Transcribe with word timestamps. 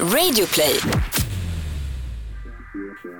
Radioplay. 0.00 0.80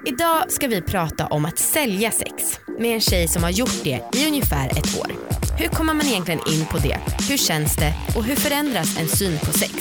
Idag 0.06 0.52
ska 0.52 0.68
vi 0.68 0.82
prata 0.82 1.26
om 1.26 1.44
att 1.44 1.58
sälja 1.58 2.10
sex 2.10 2.60
med 2.78 2.94
en 2.94 3.00
tjej 3.00 3.28
som 3.28 3.42
har 3.42 3.50
gjort 3.50 3.84
det 3.84 4.02
i 4.14 4.26
ungefär 4.28 4.66
ett 4.68 4.98
år. 5.00 5.12
Hur 5.58 5.68
kommer 5.68 5.94
man 5.94 6.06
egentligen 6.06 6.40
in 6.48 6.66
på 6.66 6.78
det? 6.78 6.98
Hur 7.28 7.36
känns 7.36 7.76
det? 7.76 7.94
Och 8.16 8.24
hur 8.24 8.36
förändras 8.36 8.98
en 8.98 9.08
syn 9.08 9.38
på 9.38 9.52
sex? 9.52 9.74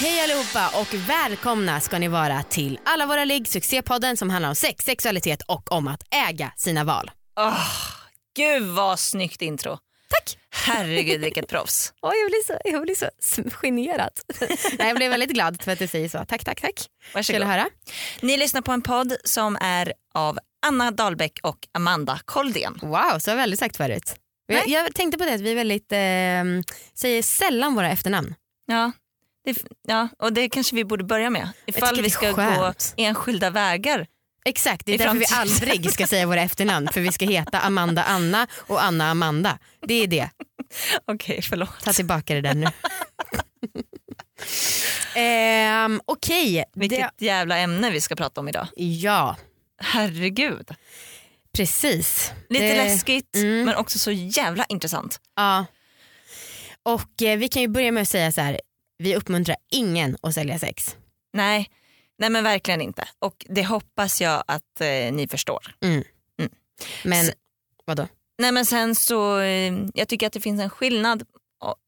Hej 0.00 0.20
allihopa 0.24 0.80
och 0.80 0.94
välkomna 0.94 1.80
ska 1.80 1.98
ni 1.98 2.08
vara 2.08 2.42
till 2.42 2.78
Alla 2.84 3.06
våra 3.06 3.24
ligg, 3.24 3.48
succépodden 3.48 4.16
som 4.16 4.30
handlar 4.30 4.48
om 4.48 4.56
sex, 4.56 4.84
sexualitet 4.84 5.42
och 5.42 5.72
om 5.72 5.88
att 5.88 6.02
äga 6.30 6.52
sina 6.56 6.84
val. 6.84 7.10
Oh, 7.40 7.66
gud 8.36 8.62
vad 8.68 8.98
snyggt 8.98 9.42
intro. 9.42 9.78
Tack! 10.24 10.38
Herregud 10.50 11.20
vilket 11.20 11.48
proffs. 11.48 11.92
Oh, 12.02 12.12
jag, 12.22 12.30
blir 12.30 12.46
så, 12.46 12.58
jag 12.64 12.82
blir 12.82 12.94
så 12.94 13.50
generad. 13.50 14.10
Nej, 14.78 14.88
jag 14.88 14.96
blev 14.96 15.10
väldigt 15.10 15.30
glad 15.30 15.62
för 15.62 15.72
att 15.72 15.78
du 15.78 15.86
säger 15.86 16.08
så. 16.08 16.24
Tack, 16.28 16.44
tack, 16.44 16.60
tack. 16.60 16.74
Varsågod. 17.14 17.40
Kul 17.40 17.48
höra. 17.48 17.68
Ni 18.20 18.36
lyssnar 18.36 18.62
på 18.62 18.72
en 18.72 18.82
podd 18.82 19.16
som 19.24 19.58
är 19.60 19.92
av 20.14 20.38
Anna 20.66 20.90
Dahlbäck 20.90 21.38
och 21.42 21.58
Amanda 21.72 22.20
Koldén. 22.24 22.78
Wow, 22.82 23.18
så 23.18 23.30
har 23.30 23.36
vi 23.36 23.42
aldrig 23.42 23.58
sagt 23.58 23.76
förut. 23.76 24.16
Jag, 24.46 24.68
jag, 24.68 24.94
tänkte 24.94 25.18
på 25.18 25.24
det 25.24 25.34
att 25.34 25.40
vi 25.40 25.54
väldigt, 25.54 25.92
eh, 25.92 25.98
säger 26.94 27.22
sällan 27.22 27.74
våra 27.74 27.90
efternamn. 27.90 28.34
Ja. 28.66 28.92
Det, 29.44 29.56
ja, 29.88 30.08
och 30.18 30.32
det 30.32 30.48
kanske 30.48 30.76
vi 30.76 30.84
borde 30.84 31.04
börja 31.04 31.30
med. 31.30 31.48
Ifall 31.66 32.02
vi 32.02 32.10
ska 32.10 32.32
gå 32.32 32.72
enskilda 32.96 33.50
vägar. 33.50 34.06
Exakt, 34.44 34.86
det 34.86 34.94
är 34.94 34.98
därför 34.98 35.18
vi 35.18 35.26
aldrig 35.32 35.92
ska 35.92 36.06
säga 36.06 36.26
våra 36.26 36.42
efternamn. 36.42 36.88
För 36.92 37.00
vi 37.00 37.12
ska 37.12 37.24
heta 37.24 37.60
Amanda 37.60 38.02
Anna 38.02 38.46
och 38.56 38.84
Anna 38.84 39.10
Amanda. 39.10 39.58
Det 39.80 39.94
är 39.94 40.06
det. 40.06 40.30
Okej, 41.04 41.14
okay, 41.14 41.42
förlåt. 41.42 41.84
Ta 41.84 41.92
tillbaka 41.92 42.34
det 42.34 42.40
där 42.40 42.54
nu. 42.54 42.66
ehm, 45.14 46.00
Okej. 46.04 46.52
Okay. 46.52 46.64
Vilket 46.74 47.10
det... 47.18 47.24
jävla 47.24 47.58
ämne 47.58 47.90
vi 47.90 48.00
ska 48.00 48.16
prata 48.16 48.40
om 48.40 48.48
idag. 48.48 48.66
Ja. 48.76 49.36
Herregud. 49.82 50.70
Precis. 51.56 52.32
Lite 52.48 52.64
det... 52.64 52.76
läskigt 52.76 53.36
mm. 53.36 53.64
men 53.64 53.74
också 53.74 53.98
så 53.98 54.10
jävla 54.10 54.64
intressant. 54.68 55.20
Ja. 55.36 55.66
Och 56.82 57.22
eh, 57.22 57.38
vi 57.38 57.48
kan 57.48 57.62
ju 57.62 57.68
börja 57.68 57.92
med 57.92 58.02
att 58.02 58.08
säga 58.08 58.32
så 58.32 58.40
här. 58.40 58.60
Vi 58.98 59.16
uppmuntrar 59.16 59.56
ingen 59.70 60.16
att 60.22 60.34
sälja 60.34 60.58
sex. 60.58 60.96
Nej, 61.32 61.70
nej 62.20 62.30
men 62.30 62.44
verkligen 62.44 62.80
inte. 62.80 63.08
Och 63.18 63.46
det 63.48 63.64
hoppas 63.64 64.20
jag 64.20 64.44
att 64.46 64.80
eh, 64.80 65.12
ni 65.12 65.28
förstår. 65.30 65.74
Mm. 65.80 66.04
Mm. 66.38 66.52
Men 67.04 67.26
S 67.26 67.32
vadå? 67.84 68.08
Nej 68.38 68.52
men 68.52 68.66
sen 68.66 68.94
så, 68.94 69.38
eh, 69.38 69.72
jag 69.94 70.08
tycker 70.08 70.26
att 70.26 70.32
det 70.32 70.40
finns 70.40 70.60
en 70.60 70.70
skillnad 70.70 71.22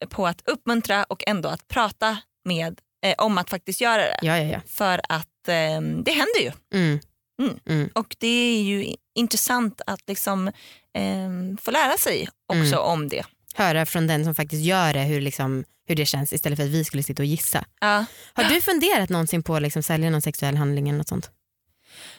på 0.09 0.27
att 0.27 0.41
uppmuntra 0.45 1.03
och 1.03 1.23
ändå 1.27 1.49
att 1.49 1.67
prata 1.67 2.17
med 2.45 2.81
eh, 3.05 3.15
om 3.17 3.37
att 3.37 3.49
faktiskt 3.49 3.81
göra 3.81 4.01
det. 4.01 4.19
Ja, 4.21 4.37
ja, 4.37 4.43
ja. 4.43 4.61
För 4.67 5.01
att 5.09 5.47
eh, 5.47 5.81
det 5.81 6.11
händer 6.11 6.41
ju. 6.41 6.51
Mm. 6.73 6.99
Mm. 7.41 7.59
Mm. 7.65 7.89
Och 7.95 8.15
det 8.19 8.27
är 8.27 8.61
ju 8.61 8.95
intressant 9.15 9.81
att 9.87 10.01
liksom 10.07 10.47
eh, 10.93 11.57
få 11.61 11.71
lära 11.71 11.97
sig 11.97 12.29
också 12.47 12.75
mm. 12.75 12.79
om 12.79 13.09
det. 13.09 13.25
Höra 13.53 13.85
från 13.85 14.07
den 14.07 14.25
som 14.25 14.35
faktiskt 14.35 14.63
gör 14.63 14.93
det 14.93 15.03
hur, 15.03 15.21
liksom, 15.21 15.63
hur 15.87 15.95
det 15.95 16.05
känns 16.05 16.33
istället 16.33 16.59
för 16.59 16.65
att 16.65 16.71
vi 16.71 16.83
skulle 16.83 17.03
sitta 17.03 17.21
och 17.21 17.25
gissa. 17.25 17.65
Ja. 17.81 18.05
Har 18.33 18.43
du 18.43 18.61
funderat 18.61 19.09
någonsin 19.09 19.43
på 19.43 19.55
att 19.55 19.61
liksom 19.61 19.83
sälja 19.83 20.09
någon 20.09 20.21
sexuell 20.21 20.55
handling 20.55 20.89
eller 20.89 20.97
något 20.97 21.07
sånt? 21.07 21.31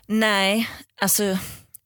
Nej, 0.07 0.71
alltså 1.01 1.39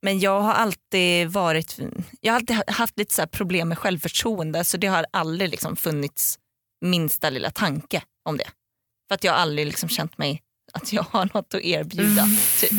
men 0.02 0.20
jag 0.20 0.40
har 0.40 0.52
alltid 0.52 1.28
varit, 1.28 1.78
jag 2.20 2.32
har 2.32 2.36
alltid 2.40 2.56
haft 2.66 2.98
lite 2.98 3.14
så 3.14 3.26
problem 3.26 3.68
med 3.68 3.78
självförtroende 3.78 4.64
så 4.64 4.76
det 4.76 4.86
har 4.86 5.06
aldrig 5.10 5.50
liksom 5.50 5.76
funnits 5.76 6.38
minsta 6.80 7.30
lilla 7.30 7.50
tanke 7.50 8.02
om 8.24 8.36
det. 8.36 8.50
För 9.08 9.14
att 9.14 9.24
jag 9.24 9.32
har 9.32 9.38
aldrig 9.38 9.66
liksom 9.66 9.88
känt 9.88 10.18
mig 10.18 10.42
att 10.72 10.92
jag 10.92 11.02
har 11.02 11.30
något 11.34 11.54
att 11.54 11.60
erbjuda. 11.60 12.28
Typ. 12.60 12.72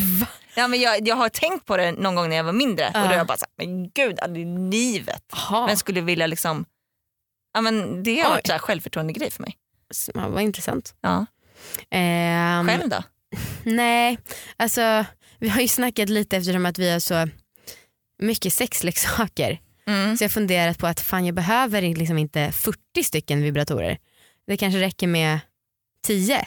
Ja, 0.60 0.68
men 0.68 0.80
jag, 0.80 1.08
jag 1.08 1.16
har 1.16 1.30
tänkt 1.30 1.66
på 1.66 1.78
det 1.78 1.92
någon 1.92 2.16
gång 2.16 2.30
när 2.30 2.36
jag 2.36 2.44
var 2.44 2.54
mindre 2.54 2.86
uh. 2.86 2.88
och 2.88 3.02
då 3.02 3.08
har 3.08 3.14
jag 3.14 3.28
bara 3.28 3.38
sagt, 3.38 3.52
men 3.58 3.90
gud 3.90 4.20
aldrig 4.20 4.48
livet. 4.74 5.24
Aha. 5.34 5.68
Men 5.68 5.78
skulle 5.78 6.02
vilja 6.02 6.28
liksom, 6.28 6.66
ja, 7.54 7.62
men 7.62 8.04
det 8.04 8.20
har 8.20 8.30
Oj. 8.30 8.34
varit 8.36 8.50
en 8.50 8.60
självförtroende 8.60 9.14
grej 9.14 9.32
för 9.32 9.44
mig. 9.44 9.58
Ja, 10.14 10.30
vad 10.30 10.44
intressant. 10.44 10.96
Ja. 11.02 11.26
Um, 11.92 12.68
Själv 12.68 12.90
då? 12.90 13.04
Nej, 13.64 14.20
alltså 14.58 15.06
vi 15.40 15.50
har 15.50 15.62
ju 15.62 15.68
snackat 15.68 16.10
lite 16.10 16.38
eftersom 16.38 16.66
att 16.66 16.80
vi 16.80 16.92
har 16.92 17.00
så 17.00 17.28
mycket 18.20 18.54
sexleksaker. 18.54 19.60
Mm. 19.88 20.18
Så 20.18 20.24
jag 20.24 20.30
har 20.30 20.34
funderat 20.34 20.78
på 20.78 20.88
att 20.88 21.00
fan 21.00 21.26
jag 21.26 21.36
behöver 21.36 21.82
liksom 21.82 22.18
inte 22.18 22.52
40 22.52 23.04
stycken 23.04 23.42
vibratorer. 23.42 23.98
Det 24.48 24.58
kanske 24.58 24.80
räcker 24.80 25.08
med 25.08 25.40
10. 26.08 26.46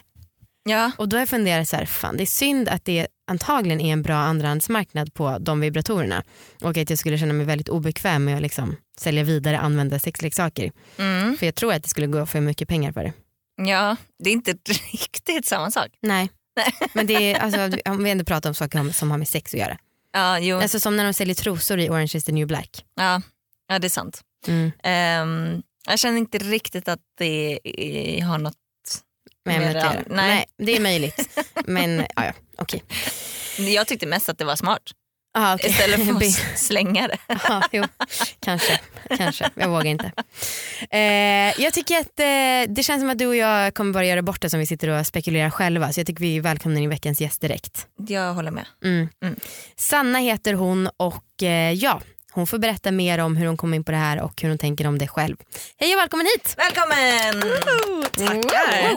Ja. 0.65 0.93
Och 0.99 1.09
då 1.09 1.17
har 1.17 1.21
jag 1.21 1.29
funderat 1.29 1.69
så 1.69 1.77
här, 1.77 1.87
fan 1.87 2.17
det 2.17 2.25
är 2.25 2.27
synd 2.27 2.69
att 2.69 2.85
det 2.85 3.07
antagligen 3.33 3.81
är 3.81 3.93
en 3.93 4.03
bra 4.03 4.17
andrahandsmarknad 4.17 5.15
på 5.15 5.39
de 5.41 5.61
vibratorerna. 5.61 6.25
Och 6.63 6.77
att 6.77 6.91
jag 6.91 6.99
skulle 6.99 7.19
känna 7.19 7.33
mig 7.33 7.47
väldigt 7.47 7.69
obekväm 7.69 8.25
med 8.25 8.37
att 8.37 8.43
liksom 8.43 8.77
sälja 8.99 9.25
vidare 9.25 9.59
använda 9.59 9.99
sexleksaker. 9.99 10.73
Mm. 10.99 11.37
För 11.37 11.47
jag 11.47 11.55
tror 11.55 11.73
att 11.73 11.83
det 11.83 11.89
skulle 11.89 12.07
gå 12.07 12.27
få 12.27 12.41
mycket 12.41 12.69
pengar 12.69 12.93
för 12.93 13.05
det. 13.05 13.13
Ja, 13.57 13.97
det 14.19 14.31
är 14.31 14.33
inte 14.33 14.53
riktigt 14.93 15.47
samma 15.47 15.71
sak. 15.71 15.89
Nej. 16.01 16.31
Men 16.95 17.07
det 17.07 17.33
är, 17.33 17.39
alltså, 17.39 17.91
om 17.91 18.05
vi 18.05 18.11
ändå 18.11 18.25
pratar 18.25 18.51
om 18.51 18.55
saker 18.55 18.93
som 18.93 19.11
har 19.11 19.19
med 19.19 19.29
sex 19.29 19.55
att 19.55 19.61
göra. 19.61 19.79
Ja, 20.13 20.39
jo. 20.39 20.57
Alltså 20.57 20.81
som 20.81 20.97
när 20.97 21.05
de 21.05 21.13
säljer 21.13 21.35
trosor 21.35 21.79
i 21.79 21.91
Orange 21.91 22.13
is 22.15 22.25
the 22.25 22.33
new 22.33 22.47
black. 22.47 22.85
Ja, 22.95 23.23
ja 23.69 23.79
det 23.79 23.87
är 23.87 23.89
sant. 23.89 24.21
Mm. 24.47 24.65
Um, 24.65 25.63
jag 25.89 25.99
känner 25.99 26.19
inte 26.19 26.39
riktigt 26.39 26.89
att 26.89 27.01
det 27.19 27.59
har 28.27 28.39
något 28.39 28.57
med 29.45 29.69
att 29.69 29.75
göra. 29.75 29.93
Nej. 29.93 30.05
Nej, 30.09 30.47
det 30.59 30.77
är 30.77 30.81
möjligt. 30.81 31.39
Men 31.67 31.99
ja, 32.17 32.25
ja 32.25 32.33
okej. 32.59 32.83
Okay. 33.57 33.73
Jag 33.73 33.87
tyckte 33.87 34.07
mest 34.07 34.29
att 34.29 34.39
det 34.39 34.45
var 34.45 34.57
smart. 34.57 34.83
Aha, 35.35 35.55
okay. 35.55 35.71
Istället 35.71 36.07
för 36.07 36.17
att 36.53 36.59
slänga 36.59 37.09
det. 37.09 37.19
Aha, 37.29 37.69
jo. 37.73 37.85
Kanske, 38.41 38.81
kanske. 39.17 39.51
Jag 39.55 39.69
vågar 39.69 39.87
inte. 39.87 40.13
Eh, 40.91 41.63
jag 41.63 41.73
tycker 41.73 42.01
att 42.01 42.21
eh, 42.21 42.75
det 42.75 42.83
känns 42.83 43.03
som 43.03 43.11
att 43.11 43.19
du 43.19 43.27
och 43.27 43.37
jag 43.37 43.75
kommer 43.75 43.93
bara 43.93 44.05
göra 44.05 44.23
bort 44.23 44.41
det 44.41 44.51
som 44.51 44.61
vi 44.61 44.67
sitter 44.67 44.89
och 44.89 45.07
spekulerar 45.07 45.51
själva. 45.51 45.93
Så 45.93 46.01
jag 46.01 46.07
tycker 46.07 46.21
vi 46.21 46.41
välkomnar 46.41 46.81
in 46.81 46.91
veckans 46.91 47.21
gäst 47.21 47.41
direkt. 47.41 47.87
Jag 48.09 48.35
håller 48.35 48.51
med. 48.51 48.67
Mm. 48.85 49.09
Mm. 49.23 49.37
Sanna 49.77 50.19
heter 50.19 50.55
hon 50.55 50.89
och 50.97 51.43
eh, 51.43 51.73
ja, 51.73 52.01
hon 52.33 52.47
får 52.47 52.59
berätta 52.59 52.91
mer 52.91 53.19
om 53.19 53.37
hur 53.37 53.47
hon 53.47 53.57
kom 53.57 53.75
in 53.75 53.85
på 53.85 53.93
det 53.93 53.99
här 53.99 54.21
och 54.21 54.43
hur 54.43 54.49
hon 54.49 54.59
tänker 54.59 54.87
om 54.87 54.99
det 54.99 55.09
själv. 55.09 55.37
Hej 55.77 55.95
och 55.95 56.01
välkommen 56.01 56.27
hit! 56.27 56.55
Välkommen! 56.59 57.41
Tackar! 58.13 58.97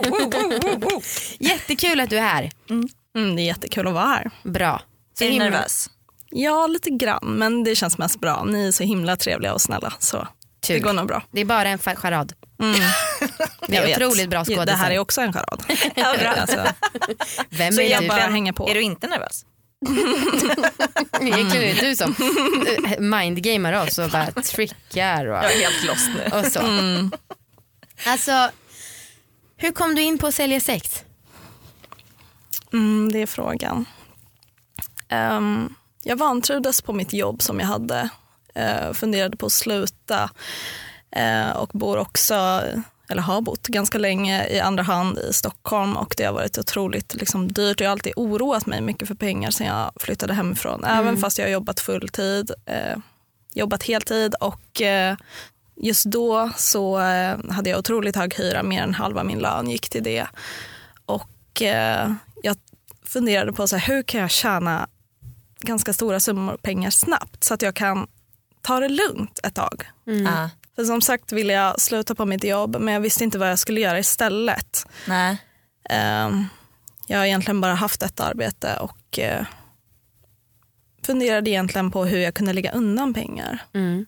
Jättekul 1.38 2.00
att 2.00 2.10
du 2.10 2.16
är 2.18 2.22
här. 2.22 2.50
Mm. 2.70 2.88
Mm, 3.16 3.36
det 3.36 3.42
är 3.42 3.44
jättekul 3.44 3.86
att 3.86 3.94
vara 3.94 4.06
här. 4.06 4.30
Bra. 4.42 4.82
Så 5.18 5.24
är 5.24 5.30
du 5.30 5.38
nervös? 5.38 5.90
Ja, 6.30 6.66
lite 6.66 6.90
grann. 6.90 7.34
Men 7.38 7.64
det 7.64 7.74
känns 7.74 7.98
mest 7.98 8.20
bra. 8.20 8.44
Ni 8.44 8.66
är 8.68 8.72
så 8.72 8.82
himla 8.82 9.16
trevliga 9.16 9.52
och 9.52 9.60
snälla. 9.60 9.92
Så 9.98 10.28
Tur. 10.66 10.74
det 10.74 10.80
går 10.80 10.92
nog 10.92 11.06
bra. 11.06 11.22
Det 11.30 11.40
är 11.40 11.44
bara 11.44 11.68
en 11.68 11.78
charad. 11.78 12.32
Mm. 12.62 12.74
Det 13.68 13.76
är 13.76 13.96
otroligt 13.96 14.30
bra 14.30 14.44
skådisar. 14.44 14.66
Det 14.66 14.72
här 14.72 14.90
är 14.90 14.98
också 14.98 15.20
en 15.20 15.32
charad. 15.32 15.64
ja, 15.94 16.14
bra. 16.20 16.28
Alltså. 16.28 16.66
Vem 17.50 17.72
så 17.72 17.80
är 17.80 17.90
jag 17.90 18.02
du? 18.02 18.08
bara 18.08 18.20
hänger 18.20 18.52
på. 18.52 18.68
Är 18.68 18.74
du 18.74 18.82
inte 18.82 19.06
nervös? 19.06 19.44
Egentligen 21.20 21.62
är 21.62 21.74
det 21.74 21.88
du 21.88 21.96
som 21.96 22.14
mindgamar 22.98 23.72
oss 23.72 23.98
och 23.98 24.10
bara 24.10 24.32
trickar. 24.32 25.26
Och, 25.26 25.36
jag 25.36 25.52
är 25.52 25.60
helt 25.60 25.84
lost 25.86 26.10
nu. 26.16 26.38
Och 26.38 26.46
så. 26.46 26.60
Mm. 26.60 27.12
Alltså, 28.06 28.50
hur 29.56 29.72
kom 29.72 29.94
du 29.94 30.02
in 30.02 30.18
på 30.18 30.26
att 30.26 30.34
sälja 30.34 30.60
sex? 30.60 31.04
Mm, 32.72 33.12
det 33.12 33.22
är 33.22 33.26
frågan. 33.26 33.84
Um, 35.10 35.74
jag 36.02 36.16
vantrivdes 36.16 36.82
på 36.82 36.92
mitt 36.92 37.12
jobb 37.12 37.42
som 37.42 37.60
jag 37.60 37.66
hade. 37.66 38.08
Uh, 38.58 38.92
funderade 38.92 39.36
på 39.36 39.46
att 39.46 39.52
sluta 39.52 40.30
uh, 41.16 41.50
och 41.50 41.68
bor 41.68 41.96
också, 41.96 42.62
eller 43.08 43.22
har 43.22 43.40
bott 43.40 43.66
ganska 43.66 43.98
länge 43.98 44.48
i 44.48 44.60
andra 44.60 44.82
hand 44.82 45.18
i 45.18 45.32
Stockholm 45.32 45.96
och 45.96 46.14
det 46.16 46.24
har 46.24 46.32
varit 46.32 46.58
otroligt 46.58 47.14
liksom, 47.14 47.52
dyrt. 47.52 47.80
Jag 47.80 47.88
har 47.88 47.92
alltid 47.92 48.12
oroat 48.16 48.66
mig 48.66 48.80
mycket 48.80 49.08
för 49.08 49.14
pengar 49.14 49.50
sen 49.50 49.66
jag 49.66 49.92
flyttade 49.96 50.34
hemifrån. 50.34 50.84
Mm. 50.84 50.98
Även 50.98 51.16
fast 51.16 51.38
jag 51.38 51.46
har 51.46 51.50
jobbat 51.50 51.80
fulltid, 51.80 52.50
uh, 52.70 53.02
jobbat 53.54 53.82
heltid 53.82 54.34
och 54.34 54.82
just 55.76 56.04
då 56.04 56.50
så 56.56 56.98
hade 57.50 57.70
jag 57.70 57.78
otroligt 57.78 58.16
hög 58.16 58.34
hyra, 58.34 58.62
mer 58.62 58.82
än 58.82 58.94
halva 58.94 59.24
min 59.24 59.38
lön 59.38 59.70
gick 59.70 59.88
till 59.88 60.02
det. 60.02 60.26
Och 61.06 61.62
jag 62.42 62.56
funderade 63.04 63.52
på 63.52 63.68
så 63.68 63.76
här, 63.76 63.94
hur 63.94 64.02
kan 64.02 64.20
jag 64.20 64.30
tjäna 64.30 64.88
ganska 65.60 65.92
stora 65.92 66.20
summor 66.20 66.56
pengar 66.56 66.90
snabbt 66.90 67.44
så 67.44 67.54
att 67.54 67.62
jag 67.62 67.74
kan 67.74 68.06
ta 68.62 68.80
det 68.80 68.88
lugnt 68.88 69.40
ett 69.42 69.54
tag. 69.54 69.90
Mm. 70.06 70.48
För 70.76 70.84
som 70.84 71.00
sagt 71.00 71.32
ville 71.32 71.52
jag 71.52 71.80
sluta 71.80 72.14
på 72.14 72.24
mitt 72.24 72.44
jobb 72.44 72.76
men 72.80 72.94
jag 72.94 73.00
visste 73.00 73.24
inte 73.24 73.38
vad 73.38 73.50
jag 73.50 73.58
skulle 73.58 73.80
göra 73.80 73.98
istället. 73.98 74.86
Nej. 75.06 75.32
Uh, 75.92 76.42
jag 77.06 77.18
har 77.18 77.24
egentligen 77.24 77.60
bara 77.60 77.74
haft 77.74 78.02
ett 78.02 78.20
arbete 78.20 78.76
och 78.80 79.18
uh, 79.18 79.46
funderade 81.02 81.50
egentligen 81.50 81.90
på 81.90 82.04
hur 82.04 82.18
jag 82.18 82.34
kunde 82.34 82.52
lägga 82.52 82.72
undan 82.72 83.14
pengar. 83.14 83.58
Mm. 83.74 84.06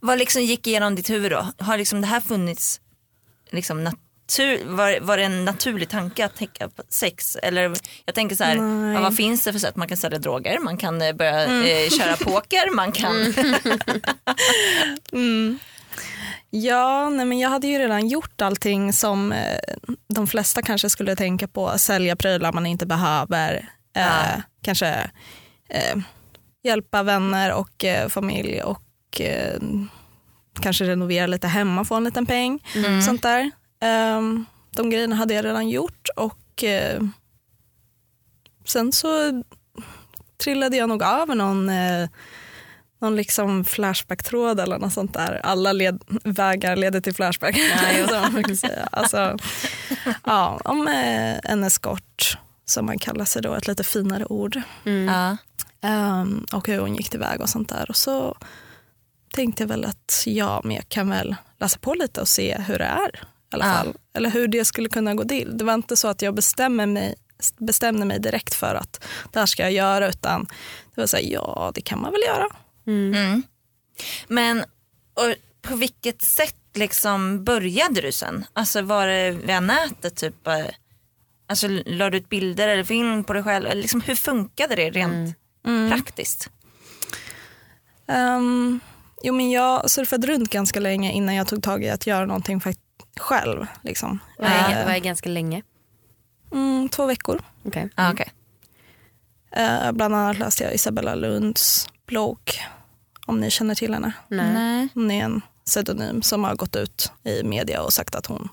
Vad 0.00 0.18
liksom 0.18 0.42
gick 0.42 0.66
igenom 0.66 0.94
ditt 0.94 1.10
huvud 1.10 1.30
då? 1.30 1.48
Har 1.58 1.78
liksom 1.78 2.00
det 2.00 2.06
här 2.06 2.20
funnits 2.20 2.80
liksom 3.50 3.84
natur, 4.28 4.64
var, 4.64 5.00
var 5.00 5.16
det 5.16 5.22
en 5.22 5.44
naturlig 5.44 5.88
tanke 5.88 6.24
att 6.24 6.36
tänka 6.36 6.68
på 6.68 6.82
sex? 6.88 7.36
Eller 7.36 7.74
jag 8.04 8.14
tänker 8.14 8.36
så 8.36 8.44
här, 8.44 8.56
ja, 8.94 9.00
vad 9.00 9.16
finns 9.16 9.44
det 9.44 9.52
för 9.52 9.58
sätt? 9.60 9.76
Man 9.76 9.88
kan 9.88 9.96
sälja 9.96 10.18
droger, 10.18 10.58
man 10.58 10.76
kan 10.76 11.02
eh, 11.02 11.12
börja 11.12 11.44
eh, 11.44 11.90
köra 11.90 12.16
poker, 12.16 12.74
man 12.74 12.92
kan... 12.92 13.34
Mm. 15.12 15.58
Ja, 16.50 17.10
nej 17.10 17.26
men 17.26 17.38
jag 17.38 17.50
hade 17.50 17.66
ju 17.66 17.78
redan 17.78 18.08
gjort 18.08 18.40
allting 18.40 18.92
som 18.92 19.32
eh, 19.32 19.58
de 20.14 20.26
flesta 20.26 20.62
kanske 20.62 20.90
skulle 20.90 21.16
tänka 21.16 21.48
på. 21.48 21.78
Sälja 21.78 22.16
prylar 22.16 22.52
man 22.52 22.66
inte 22.66 22.86
behöver. 22.86 23.54
Eh, 23.96 24.02
Ja. 24.02 24.42
Kanske 24.62 24.88
eh, 25.68 25.96
hjälpa 26.64 27.02
vänner 27.02 27.52
och 27.52 27.84
eh, 27.84 28.08
familj 28.08 28.62
och 28.62 29.20
eh, 29.20 29.60
kanske 30.62 30.84
renovera 30.84 31.26
lite 31.26 31.48
hemma, 31.48 31.84
få 31.84 31.94
en 31.94 32.04
liten 32.04 32.26
peng. 32.26 32.58
Mm. 32.74 33.02
Sånt 33.02 33.22
där. 33.22 33.50
Ehm, 33.84 34.44
de 34.70 34.90
grejerna 34.90 35.16
hade 35.16 35.34
jag 35.34 35.44
redan 35.44 35.68
gjort 35.68 36.08
och 36.16 36.64
eh, 36.64 37.02
sen 38.64 38.92
så 38.92 39.42
trillade 40.44 40.76
jag 40.76 40.88
nog 40.88 41.02
över 41.02 41.34
någon, 41.34 41.68
eh, 41.68 42.08
någon 43.00 43.16
liksom 43.16 43.64
flashback-tråd 43.64 44.60
eller 44.60 44.78
något 44.78 44.92
sånt 44.92 45.14
där. 45.14 45.40
Alla 45.44 45.72
led, 45.72 46.02
vägar 46.24 46.76
leder 46.76 47.00
till 47.00 47.14
flashback. 47.14 47.56
säga. 48.56 48.88
Alltså, 48.92 49.36
ja, 50.24 50.60
om 50.64 50.88
eh, 50.88 51.38
en 51.44 51.64
eskort 51.64 52.38
som 52.64 52.86
man 52.86 52.98
kallar 52.98 53.24
sig 53.24 53.42
då, 53.42 53.54
ett 53.54 53.68
lite 53.68 53.84
finare 53.84 54.24
ord. 54.24 54.60
Mm. 54.84 55.36
Ehm, 55.80 56.46
och 56.52 56.68
hur 56.68 56.78
hon 56.78 56.94
gick 56.94 57.10
tillväga 57.10 57.42
och 57.42 57.50
sånt 57.50 57.68
där. 57.68 57.86
Och 57.88 57.96
så 57.96 58.36
tänkte 59.32 59.62
jag 59.62 59.68
väl 59.68 59.84
att 59.84 60.22
ja, 60.26 60.60
men 60.64 60.76
jag 60.76 60.88
kan 60.88 61.10
väl 61.10 61.36
läsa 61.58 61.78
på 61.78 61.94
lite 61.94 62.20
och 62.20 62.28
se 62.28 62.58
hur 62.58 62.78
det 62.78 62.84
är. 62.84 63.33
Alla 63.54 63.66
Ja. 63.68 63.74
fall. 63.74 63.94
Eller 64.14 64.30
hur 64.30 64.48
det 64.48 64.64
skulle 64.64 64.88
kunna 64.88 65.14
gå 65.14 65.24
till. 65.24 65.58
Det 65.58 65.64
var 65.64 65.74
inte 65.74 65.96
så 65.96 66.08
att 66.08 66.22
jag 66.22 66.34
bestämmer 66.34 66.86
mig, 66.86 67.14
bestämde 67.58 68.06
mig 68.06 68.18
direkt 68.20 68.54
för 68.54 68.74
att 68.74 69.04
det 69.32 69.38
här 69.38 69.46
ska 69.46 69.62
jag 69.62 69.72
göra 69.72 70.08
utan 70.08 70.46
det 70.94 71.00
var 71.00 71.06
så 71.06 71.16
här, 71.16 71.24
ja 71.24 71.72
det 71.74 71.80
kan 71.80 72.00
man 72.00 72.12
väl 72.12 72.20
göra. 72.26 72.46
Mm. 72.86 73.42
Men 74.28 74.60
och 75.14 75.34
på 75.62 75.76
vilket 75.76 76.22
sätt 76.22 76.56
liksom 76.74 77.44
började 77.44 78.00
du 78.00 78.12
sen? 78.12 78.44
Alltså 78.52 78.82
var 78.82 79.06
det 79.06 79.30
via 79.30 79.60
nätet 79.60 80.16
typ? 80.16 80.46
eh, 80.46 80.64
Alltså 81.46 81.68
la 81.86 82.10
du 82.10 82.16
ut 82.18 82.28
bilder 82.28 82.68
eller 82.68 82.84
film 82.84 83.24
på 83.24 83.32
dig 83.32 83.42
själv? 83.42 83.66
Eller 83.66 83.82
liksom, 83.82 84.00
hur 84.00 84.14
funkade 84.14 84.74
det 84.76 84.90
rent 84.90 85.36
praktiskt? 85.90 86.50
Ehm, 88.06 88.80
jo, 89.22 89.34
men 89.34 89.50
jag 89.50 89.90
surfade 89.90 90.26
runt 90.26 90.50
ganska 90.50 90.80
länge 90.80 91.12
innan 91.12 91.34
jag 91.34 91.46
tog 91.46 91.62
tag 91.62 91.84
i 91.84 91.88
att 91.90 92.06
göra 92.06 92.26
någonting 92.26 92.60
själv. 93.20 93.66
Liksom. 93.82 94.18
Vad, 94.38 94.50
är, 94.50 94.80
Eh, 94.80 94.86
vad 94.86 94.94
är 94.94 94.98
ganska 94.98 95.28
länge? 95.28 95.62
mm, 96.52 96.88
två 96.88 97.06
veckor. 97.06 97.42
Okej. 97.64 97.88
Ah, 97.94 98.12
okej. 98.12 98.32
Eh, 99.56 99.92
bland 99.92 100.14
annat 100.14 100.38
läste 100.38 100.64
jag 100.64 100.74
Isabella 100.74 101.14
Lunds 101.14 101.88
blogg, 102.06 102.40
om 103.26 103.40
ni 103.40 103.50
känner 103.50 103.74
till 103.74 103.94
henne. 103.94 104.12
Nej. 104.28 104.88
Hon 104.94 105.10
är 105.10 105.24
en 105.24 105.40
pseudonym 105.64 106.22
som 106.22 106.44
har 106.44 106.54
gått 106.54 106.76
ut 106.76 107.12
i 107.24 107.42
media 107.42 107.82
och 107.82 107.92
sagt 107.92 108.14
att 108.14 108.26
hon 108.26 108.48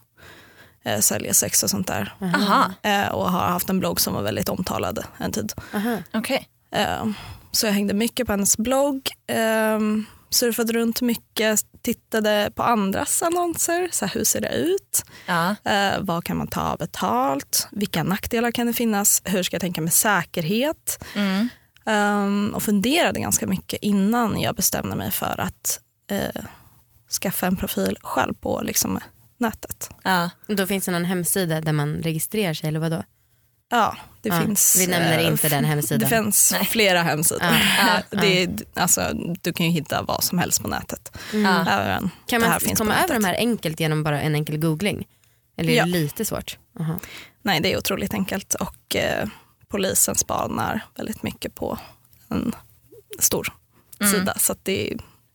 eh, 0.83 0.99
säljer 0.99 1.33
sex 1.33 1.63
och 1.63 1.69
sånt 1.69 1.87
där. 1.87 2.15
Aha, 2.21 2.71
Eh, 2.81 3.07
och 3.07 3.31
har 3.31 3.39
haft 3.47 3.69
en 3.69 3.79
blogg 3.79 3.99
som 4.01 4.13
var 4.13 4.21
väldigt 4.21 4.49
omtalad 4.49 5.05
en 5.17 5.31
tid. 5.31 5.53
Aha. 5.73 5.97
okej. 6.13 6.47
Eh, 6.71 7.05
så 7.51 7.65
jag 7.65 7.73
hängde 7.73 7.93
mycket 7.93 8.27
på 8.27 8.33
hennes 8.33 8.57
blogg, 8.57 9.09
eh, 9.27 9.79
surfade 10.31 10.73
runt 10.73 11.01
mycket, 11.01 11.59
tittade 11.81 12.51
på 12.55 12.63
andras 12.63 13.21
annonser. 13.21 13.89
Så 13.91 14.05
här, 14.05 14.13
hur 14.13 14.23
ser 14.23 14.41
det 14.41 14.49
ut? 14.49 15.03
Ja. 15.25 15.55
Eh, 15.63 15.99
vad 15.99 16.23
kan 16.23 16.37
man 16.37 16.47
ta 16.47 16.75
betalt? 16.79 17.67
Vilka 17.71 18.03
nackdelar 18.03 18.51
kan 18.51 18.67
det 18.67 18.73
finnas? 18.73 19.21
Hur 19.25 19.43
ska 19.43 19.55
jag 19.55 19.61
tänka 19.61 19.81
med 19.81 19.93
säkerhet? 19.93 21.03
Mm. 21.15 21.49
Um, 21.85 22.53
och 22.55 22.63
funderade 22.63 23.19
ganska 23.19 23.47
mycket 23.47 23.79
innan 23.81 24.39
jag 24.39 24.55
bestämde 24.55 24.95
mig 24.95 25.11
för 25.11 25.39
att 25.39 25.79
eh, 26.09 26.43
skaffa 27.21 27.47
en 27.47 27.55
profil 27.55 27.97
själv 28.01 28.33
på 28.33 28.61
liksom, 28.63 28.99
nätet. 29.37 29.89
Ja. 30.03 30.29
Då 30.47 30.67
finns 30.67 30.85
det 30.85 30.91
någon 30.91 31.05
hemsida 31.05 31.61
där 31.61 31.73
man 31.73 31.95
registrerar 31.95 32.53
sig 32.53 32.69
eller 32.69 32.79
vadå? 32.79 33.03
Ja, 33.71 33.95
det 34.21 34.29
Ja, 34.29 34.41
finns. 34.41 34.77
vi 34.79 34.87
nämner 34.87 35.19
eh, 35.19 35.27
inte 35.27 35.49
den 35.49 35.65
hemsidan. 35.65 35.99
Det 35.99 36.15
finns 36.15 36.51
Nej. 36.51 36.65
flera 36.65 37.01
hemsidor. 37.01 37.43
Ja, 37.43 38.01
ja, 38.11 38.17
det 38.19 38.43
är, 38.43 38.49
alltså, 38.73 39.11
du 39.41 39.53
kan 39.53 39.65
ju 39.65 39.71
hitta 39.71 40.01
vad 40.01 40.23
som 40.23 40.39
helst 40.39 40.61
på 40.61 40.67
nätet. 40.67 41.17
Ja. 41.33 41.65
Även 41.69 42.09
Kan 42.27 42.41
man 42.41 42.59
finns 42.59 42.79
komma 42.79 42.95
över 43.03 43.13
de 43.13 43.23
här 43.23 43.35
enkelt 43.35 43.79
genom 43.79 44.03
bara 44.03 44.21
en 44.21 44.35
enkel 44.35 44.57
googling? 44.57 45.07
Eller 45.57 45.73
är 45.73 45.83
det 45.83 45.89
lite 45.89 46.25
svårt? 46.25 46.57
Aha. 46.79 46.99
Nej, 47.41 47.59
det 47.61 47.73
är 47.73 47.77
otroligt 47.77 48.13
enkelt 48.13 48.53
och 48.53 48.95
eh, 48.95 49.27
polisen 49.67 50.15
spanar 50.15 50.85
väldigt 50.95 51.23
mycket 51.23 51.55
på 51.55 51.77
en 52.29 52.55
stor 53.19 53.53
Mm. 54.01 54.13
sida 54.13 54.33
så 54.37 54.51
att 54.51 54.65
det, 54.65 54.93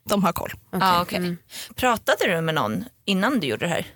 de 0.09 0.25
har 0.25 0.33
koll. 0.33 0.53
Okej. 0.67 0.79
Ja, 0.89 1.03
okej. 1.03 1.17
Mm. 1.19 1.37
Pratade 1.75 2.27
du 2.37 2.41
med 2.41 2.55
någon 2.55 2.85
innan 3.05 3.41
du 3.41 3.47
gjorde 3.47 3.67
det 3.67 3.71
här? 3.73 3.87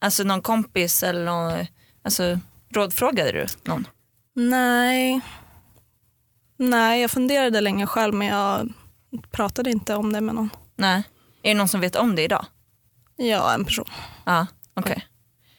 Alltså 0.00 0.24
någon 0.24 0.42
kompis 0.42 1.02
eller 1.02 1.24
någon, 1.24 1.66
alltså 2.04 2.38
rådfrågade 2.72 3.32
du 3.32 3.46
någon? 3.64 3.86
Nej. 4.34 5.20
Nej, 6.56 7.00
jag 7.00 7.10
funderade 7.10 7.60
länge 7.60 7.86
själv 7.86 8.14
men 8.14 8.26
jag 8.28 8.72
pratade 9.30 9.70
inte 9.70 9.94
om 9.94 10.12
det 10.12 10.20
med 10.20 10.34
någon. 10.34 10.50
Nej. 10.76 11.02
Är 11.42 11.48
det 11.48 11.54
någon 11.54 11.68
som 11.68 11.80
vet 11.80 11.96
om 11.96 12.16
det 12.16 12.22
idag? 12.22 12.46
Ja, 13.16 13.54
en 13.54 13.64
person. 13.64 13.88
Ja, 14.24 14.46
okej. 14.74 15.06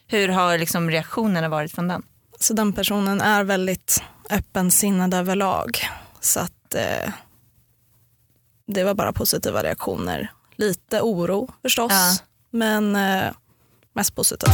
Hur 0.06 0.28
har 0.28 0.58
liksom 0.58 0.90
reaktionerna 0.90 1.48
varit 1.48 1.72
från 1.72 1.88
den? 1.88 2.02
Så 2.40 2.54
den 2.54 2.72
personen 2.72 3.20
är 3.20 3.44
väldigt 3.44 4.02
öppensinnad 4.30 5.14
överlag. 5.14 5.78
Så 6.20 6.40
att 6.40 6.74
eh, 6.74 7.12
det 8.66 8.84
var 8.84 8.94
bara 8.94 9.12
positiva 9.12 9.62
reaktioner. 9.62 10.32
Lite 10.56 11.00
oro 11.00 11.48
förstås, 11.62 11.92
Ja. 11.92 12.16
men 12.50 12.96
eh, 12.96 13.32
mest 13.92 14.14
positivt. 14.14 14.50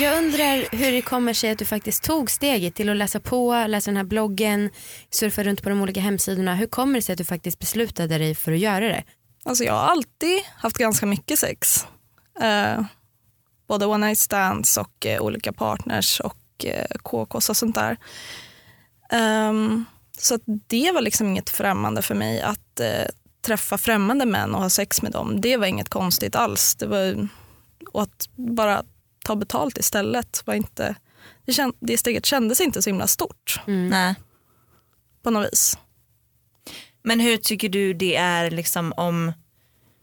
Jag 0.00 0.18
undrar 0.18 0.76
hur 0.76 0.92
det 0.92 1.02
kommer 1.02 1.32
sig 1.32 1.50
att 1.50 1.58
du 1.58 1.64
faktiskt 1.64 2.04
tog 2.04 2.30
steget 2.30 2.74
till 2.74 2.88
att 2.88 2.96
läsa 2.96 3.20
på, 3.20 3.64
läsa 3.68 3.90
den 3.90 3.96
här 3.96 4.04
bloggen, 4.04 4.70
surfa 5.10 5.42
runt 5.42 5.62
på 5.62 5.68
de 5.68 5.82
olika 5.82 6.00
hemsidorna. 6.00 6.54
Hur 6.54 6.66
kommer 6.66 6.94
det 6.94 7.02
sig 7.02 7.12
att 7.12 7.18
du 7.18 7.24
faktiskt 7.24 7.58
beslutade 7.58 8.18
dig 8.18 8.34
för 8.34 8.52
att 8.52 8.58
göra 8.58 8.88
det? 8.88 9.04
Alltså 9.44 9.64
jag 9.64 9.72
har 9.72 9.88
alltid 9.88 10.38
haft 10.56 10.78
ganska 10.78 11.06
mycket 11.06 11.38
sex. 11.38 11.86
Eh, 12.40 12.84
både 13.68 13.86
one 13.86 14.06
night 14.06 14.18
stands 14.18 14.76
och 14.76 15.06
eh, 15.06 15.20
olika 15.20 15.52
partners 15.52 16.20
och 16.20 16.64
eh, 16.64 16.86
KKs 17.02 17.50
och 17.50 17.56
sånt 17.56 17.74
där. 17.74 17.96
Um, 19.48 19.84
så 20.18 20.34
att 20.34 20.42
det 20.66 20.92
var 20.92 21.00
liksom 21.00 21.26
inget 21.26 21.50
främmande 21.50 22.02
för 22.02 22.14
mig 22.14 22.40
att 22.42 22.80
eh, 22.80 23.06
träffa 23.46 23.78
främmande 23.78 24.26
män 24.26 24.54
och 24.54 24.62
ha 24.62 24.70
sex 24.70 25.02
med 25.02 25.12
dem. 25.12 25.40
Det 25.40 25.56
var 25.56 25.66
inget 25.66 25.88
konstigt 25.88 26.36
alls. 26.36 26.74
Det, 26.74 26.86
var, 26.86 27.28
och 27.92 28.02
att 28.02 28.28
bara 28.36 28.82
ta 29.24 29.36
betalt 29.36 29.78
istället 29.78 30.42
var 30.46 30.54
inte... 30.54 30.94
Det, 31.44 31.52
känd, 31.52 31.74
det 31.80 31.98
steget 31.98 32.26
kändes 32.26 32.60
inte 32.60 32.82
så 32.82 32.90
himla 32.90 33.06
stort 33.06 33.60
Nej. 33.66 34.14
på 35.22 35.30
något 35.30 35.48
vis. 35.52 35.78
Men 37.02 37.20
hur 37.20 37.36
tycker 37.36 37.68
du 37.68 37.94
det 37.94 38.16
är 38.16 38.50
liksom 38.50 38.92
om, 38.96 39.32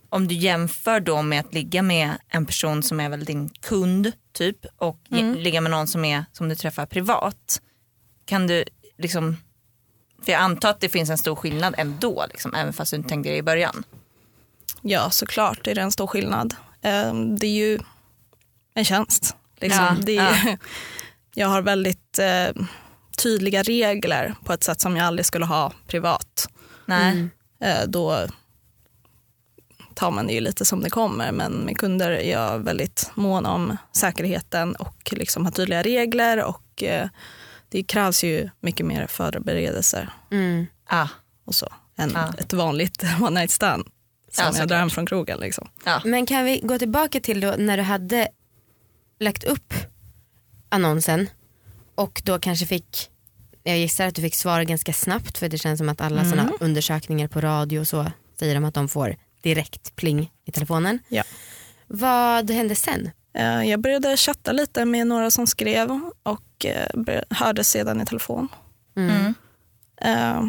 om 0.09 0.27
du 0.27 0.35
jämför 0.35 0.99
då 0.99 1.21
med 1.21 1.39
att 1.39 1.53
ligga 1.53 1.81
med 1.81 2.17
en 2.27 2.45
person 2.45 2.83
som 2.83 2.99
är 2.99 3.09
väl 3.09 3.25
din 3.25 3.49
kund 3.49 4.11
typ 4.33 4.65
och 4.77 4.99
ge- 5.09 5.33
ligga 5.35 5.61
med 5.61 5.71
någon 5.71 5.87
som, 5.87 6.05
är, 6.05 6.25
som 6.31 6.49
du 6.49 6.55
träffar 6.55 6.85
privat. 6.85 7.61
Kan 8.25 8.47
du 8.47 8.63
liksom, 8.97 9.37
för 10.25 10.31
jag 10.31 10.41
antar 10.41 10.69
att 10.69 10.79
det 10.81 10.89
finns 10.89 11.09
en 11.09 11.17
stor 11.17 11.35
skillnad 11.35 11.75
ändå, 11.77 12.25
liksom, 12.29 12.53
även 12.53 12.73
fast 12.73 12.91
du 12.91 12.97
inte 12.97 13.09
tänkte 13.09 13.29
det 13.29 13.37
i 13.37 13.43
början. 13.43 13.83
Ja, 14.81 15.09
såklart 15.09 15.67
är 15.67 15.75
det 15.75 15.81
en 15.81 15.91
stor 15.91 16.07
skillnad. 16.07 16.55
Ehm, 16.81 17.37
Det 17.37 17.47
är 17.47 17.51
ju 17.67 17.79
en 18.73 18.85
tjänst. 18.85 19.35
Liksom. 19.61 19.83
Ja, 19.85 19.95
det 20.05 20.17
är, 20.17 20.45
ja. 20.49 20.57
Jag 21.33 21.47
har 21.47 21.61
väldigt 21.61 22.19
eh, 22.19 22.63
tydliga 23.23 23.63
regler 23.63 24.35
på 24.45 24.53
ett 24.53 24.63
sätt 24.63 24.81
som 24.81 24.97
jag 24.97 25.05
aldrig 25.05 25.25
skulle 25.25 25.45
ha 25.45 25.73
privat. 25.87 26.49
Nej. 26.85 27.27
Eh, 27.63 27.87
Då 27.87 28.25
tar 29.95 30.11
man 30.11 30.27
det 30.27 30.33
ju 30.33 30.39
lite 30.39 30.65
som 30.65 30.81
det 30.81 30.89
kommer 30.89 31.31
men 31.31 31.51
med 31.53 31.77
kunder 31.77 32.11
är 32.11 32.31
jag 32.31 32.59
väldigt 32.59 33.11
mån 33.13 33.45
om 33.45 33.77
säkerheten 33.95 34.75
och 34.75 35.09
liksom 35.11 35.45
har 35.45 35.51
tydliga 35.51 35.83
regler 35.83 36.43
och 36.43 36.83
eh, 36.83 37.07
det 37.69 37.83
krävs 37.83 38.23
ju 38.23 38.49
mycket 38.59 38.85
mer 38.85 39.07
förberedelser 39.07 40.09
Mm. 40.31 40.67
Ah, 40.89 41.07
och 41.45 41.55
så 41.55 41.67
än 41.97 42.11
Ja. 42.15 42.33
ett 42.37 42.53
vanligt 42.53 43.03
one 43.21 43.39
night 43.39 43.51
stand 43.51 43.83
som 44.31 44.45
Ja, 44.53 44.57
jag 44.59 44.67
drar 44.67 44.77
hem 44.77 44.89
från 44.89 45.05
krogen. 45.05 45.39
Liksom. 45.39 45.69
ja. 45.85 46.01
Men 46.05 46.25
kan 46.25 46.45
vi 46.45 46.59
gå 46.63 46.79
tillbaka 46.79 47.19
till 47.19 47.39
då 47.39 47.55
när 47.57 47.77
du 47.77 47.83
hade 47.83 48.27
lagt 49.19 49.43
upp 49.43 49.73
annonsen 50.69 51.29
och 51.95 52.21
då 52.25 52.39
kanske 52.39 52.65
fick 52.65 53.09
jag 53.63 53.77
gissar 53.77 54.07
att 54.07 54.15
du 54.15 54.21
fick 54.21 54.35
svar 54.35 54.61
ganska 54.63 54.93
snabbt 54.93 55.37
för 55.37 55.49
det 55.49 55.57
känns 55.57 55.77
som 55.77 55.89
att 55.89 56.01
alla 56.01 56.25
sådana 56.25 56.51
undersökningar 56.59 57.27
på 57.27 57.41
radio 57.41 57.79
och 57.79 57.87
så 57.87 58.11
säger 58.39 58.55
de 58.55 58.65
att 58.65 58.73
de 58.73 58.87
får 58.87 59.15
direkt 59.41 59.95
pling 59.95 60.31
i 60.45 60.51
telefonen. 60.51 60.99
Ja. 61.09 61.23
Vad 61.87 62.51
hände 62.51 62.75
sen? 62.75 63.11
Eh, 63.33 63.63
Jag 63.63 63.79
började 63.79 64.17
chatta 64.17 64.51
lite 64.51 64.85
med 64.85 65.07
några 65.07 65.31
som 65.31 65.47
skrev 65.47 66.09
och 66.23 66.65
eh, 66.65 67.21
hörde 67.29 67.63
sedan 67.63 68.01
i 68.01 68.05
telefon. 68.05 68.47
Mm. 68.95 69.33
Eh, 70.01 70.43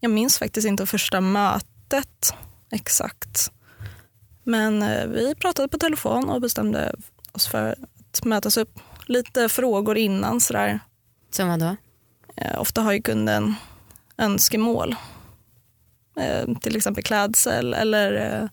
Jag 0.00 0.10
minns 0.10 0.38
faktiskt 0.38 0.66
inte 0.66 0.86
första 0.86 1.20
mötet 1.20 2.34
exakt. 2.70 3.52
Men 4.50 4.82
eh, 4.82 5.06
vi 5.06 5.34
pratade 5.34 5.68
på 5.68 5.78
telefon 5.78 6.30
och 6.30 6.40
bestämde 6.40 6.94
oss 7.32 7.46
för 7.48 7.76
att 8.12 8.24
mötas 8.24 8.56
upp. 8.56 8.78
Lite 9.06 9.48
frågor 9.48 9.96
innan 9.98 10.40
sådär. 10.40 10.80
Som 11.30 11.48
vad 11.48 11.60
då? 11.60 11.76
Eh, 12.36 12.60
Ofta 12.60 12.82
har 12.82 12.92
ju 12.92 13.02
kunden 13.02 13.54
önskemål. 14.18 14.96
Eh, 16.20 16.54
Till 16.60 16.76
exempel 16.76 17.04
klädsel 17.04 17.74
eller 17.74 18.48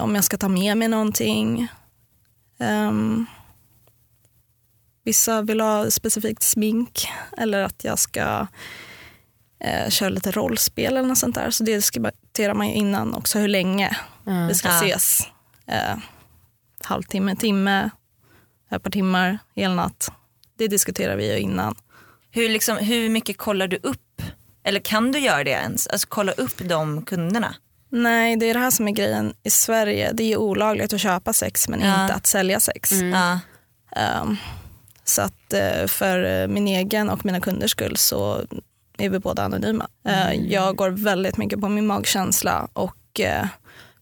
om 0.00 0.14
jag 0.14 0.24
ska 0.24 0.36
ta 0.36 0.48
med 0.48 0.76
mig 0.76 0.88
någonting. 0.88 1.68
Ehm, 2.58 3.26
Vissa 5.04 5.42
vill 5.42 5.60
ha 5.60 5.90
specifikt 5.90 6.42
smink 6.42 7.08
eller 7.36 7.62
att 7.62 7.84
jag 7.84 7.98
ska 7.98 8.46
eh, 9.60 9.88
köra 9.90 10.08
lite 10.08 10.30
rollspel 10.30 10.96
eller 10.96 11.08
något 11.08 11.18
sånt 11.18 11.34
där. 11.34 11.50
Så 11.50 11.64
det 11.64 11.74
diskuterar 11.74 12.54
man 12.54 12.68
ju 12.68 12.74
innan 12.74 13.14
också 13.14 13.38
hur 13.38 13.48
länge 13.48 13.96
Ja. 14.24 14.46
vi 14.48 14.54
ska 14.54 14.68
Ja. 14.68 14.74
ses. 14.74 15.20
Eh, 15.66 15.96
halvtimme, 16.84 17.36
timme, 17.36 17.90
ett 18.70 18.82
par 18.82 18.90
timmar, 18.90 19.38
hel 19.54 19.74
natt. 19.74 20.12
Det 20.58 20.68
diskuterar 20.68 21.16
vi 21.16 21.32
ju 21.32 21.38
innan. 21.38 21.74
Hur, 22.30 22.48
liksom, 22.48 22.76
hur 22.76 23.08
mycket 23.08 23.38
kollar 23.38 23.68
du 23.68 23.76
upp? 23.82 24.22
Eller 24.64 24.80
kan 24.80 25.12
du 25.12 25.18
göra 25.18 25.44
det 25.44 25.50
ens? 25.50 25.86
Alltså 25.86 26.06
kolla 26.10 26.32
upp 26.32 26.58
de 26.68 27.02
kunderna? 27.04 27.54
Nej, 27.92 28.36
det 28.36 28.46
är 28.50 28.54
det 28.54 28.60
här 28.60 28.70
som 28.70 28.88
är 28.88 28.92
grejen 28.92 29.34
i 29.42 29.50
Sverige. 29.50 30.10
Det 30.12 30.32
är 30.32 30.36
olagligt 30.36 30.92
att 30.92 31.00
köpa 31.00 31.32
sex 31.32 31.68
men 31.68 31.80
Ja. 31.80 32.02
inte 32.02 32.14
att 32.14 32.26
sälja 32.26 32.60
sex. 32.60 32.92
Ja. 32.92 33.38
Ehm, 33.96 34.36
så 35.04 35.22
att 35.22 35.52
eh, 35.52 35.86
för 35.86 36.46
min 36.46 36.68
egen 36.68 37.10
och 37.10 37.24
mina 37.24 37.40
kunders 37.40 37.70
skull 37.70 37.96
så 37.96 38.44
är 39.00 39.08
vi 39.10 39.18
båda 39.18 39.42
anonyma. 39.44 39.88
Eh, 40.06 40.32
Jag 40.34 40.76
går 40.76 40.90
väldigt 40.90 41.36
mycket 41.36 41.60
på 41.60 41.68
min 41.68 41.86
magkänsla 41.86 42.68
och 42.72 43.20
eh, 43.20 43.46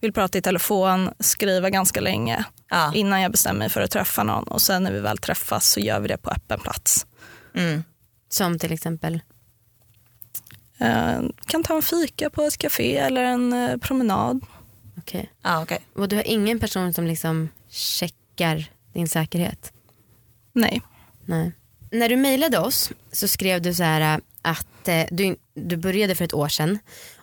vill 0.01 0.13
prata 0.13 0.39
i 0.39 0.43
telefon, 0.43 1.11
skriva 1.21 1.71
ganska 1.71 2.01
länge 2.01 2.45
Ja. 2.71 2.93
innan 2.95 3.21
jag 3.21 3.33
bestämmer 3.33 3.59
mig 3.59 3.69
för 3.69 3.81
att 3.81 3.91
träffa 3.91 4.23
någon 4.23 4.45
och 4.45 4.63
sen 4.63 4.83
när 4.83 4.93
vi 4.93 5.01
väl 5.01 5.19
träffas 5.19 5.71
så 5.71 5.81
gör 5.81 6.01
vi 6.01 6.09
det 6.09 6.17
på 6.17 6.31
öppen 6.31 6.61
plats. 6.61 7.07
Mm. 7.55 7.85
Som 8.29 8.59
till 8.59 8.73
exempel? 8.73 9.21
Eh, 10.79 11.21
Kan 11.47 11.65
ta 11.65 11.77
en 11.77 11.83
fika 11.83 12.31
på 12.31 12.43
ett 12.43 12.57
café 12.59 12.97
eller 12.97 13.25
en 13.25 13.81
promenad. 13.81 14.41
Okej. 14.99 15.33
Ja, 15.43 15.63
okej. 15.63 15.79
Och 15.95 16.09
du 16.09 16.17
har 16.17 16.23
ingen 16.27 16.61
person 16.61 16.95
som 16.95 17.07
liksom 17.07 17.49
checkar 17.71 18.65
din 18.93 19.09
säkerhet? 19.09 19.73
Nej. 20.53 20.83
Nej. 21.25 21.53
När 21.91 22.09
du 22.09 22.17
mejlade 22.17 22.59
oss 22.59 22.93
så 23.13 23.29
skrev 23.29 23.63
du 23.63 23.75
så 23.75 23.83
här 23.83 24.21
att 24.51 24.89
eh, 24.89 25.05
du, 25.11 25.37
du 25.55 25.77
började 25.77 26.15
för 26.15 26.25
ett 26.25 26.35
år 26.35 26.49
sedan 26.49 26.79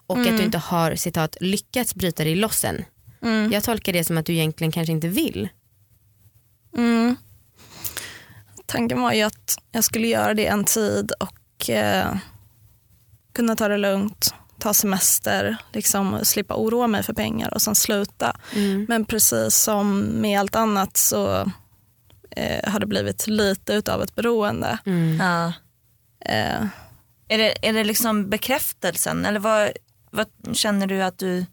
och 0.08 0.18
att 0.18 0.38
du 0.38 0.44
inte 0.44 0.58
har 0.58 0.96
citat 0.96 1.38
lyckats 1.42 1.96
bryta 1.96 2.24
dig 2.24 2.36
loss 2.36 2.64
än. 2.64 2.86
Mm. 3.22 3.52
Jag 3.52 3.64
tolkar 3.64 3.94
det 3.94 4.04
som 4.04 4.18
att 4.18 4.26
du 4.26 4.34
egentligen 4.34 4.72
kanske 4.72 4.92
inte 4.92 5.08
vill. 5.08 5.50
Mm. 6.78 7.16
Tanken 8.66 9.02
var 9.02 9.14
ju 9.14 9.22
att 9.22 9.58
jag 9.72 9.84
skulle 9.84 10.08
göra 10.08 10.34
det 10.34 10.48
en 10.48 10.64
tid 10.64 11.12
och 11.20 11.70
eh, 11.70 12.18
kunna 13.34 13.56
ta 13.56 13.68
det 13.68 13.78
lugnt, 13.78 14.34
ta 14.60 14.74
semester, 14.74 15.58
liksom 15.74 16.20
slippa 16.24 16.56
oroa 16.56 16.88
mig 16.88 17.04
för 17.04 17.14
pengar 17.14 17.54
och 17.54 17.62
sen 17.62 17.76
sluta. 17.76 18.38
Men 18.88 19.06
precis 19.06 19.56
som 19.56 20.00
med 20.00 20.40
allt 20.40 20.56
annat 20.56 20.98
så 20.98 21.52
eh, 22.32 22.72
har 22.72 22.80
det 22.80 22.86
blivit 22.86 23.28
lite 23.28 23.74
utav 23.74 24.02
ett 24.02 24.16
beroende. 24.16 24.78
Mm. 24.86 25.20
Ja. 25.20 25.54
Eh, 26.34 26.66
Är, 27.28 27.38
det, 27.38 27.68
är 27.68 27.74
det 27.74 27.84
liksom 27.84 28.30
bekräftelsen 28.30 29.26
eller 29.26 29.40
vad, 29.40 29.72
vad 30.12 30.28
känner 30.54 30.88
du 30.88 31.04
att 31.04 31.18
du... 31.18 31.46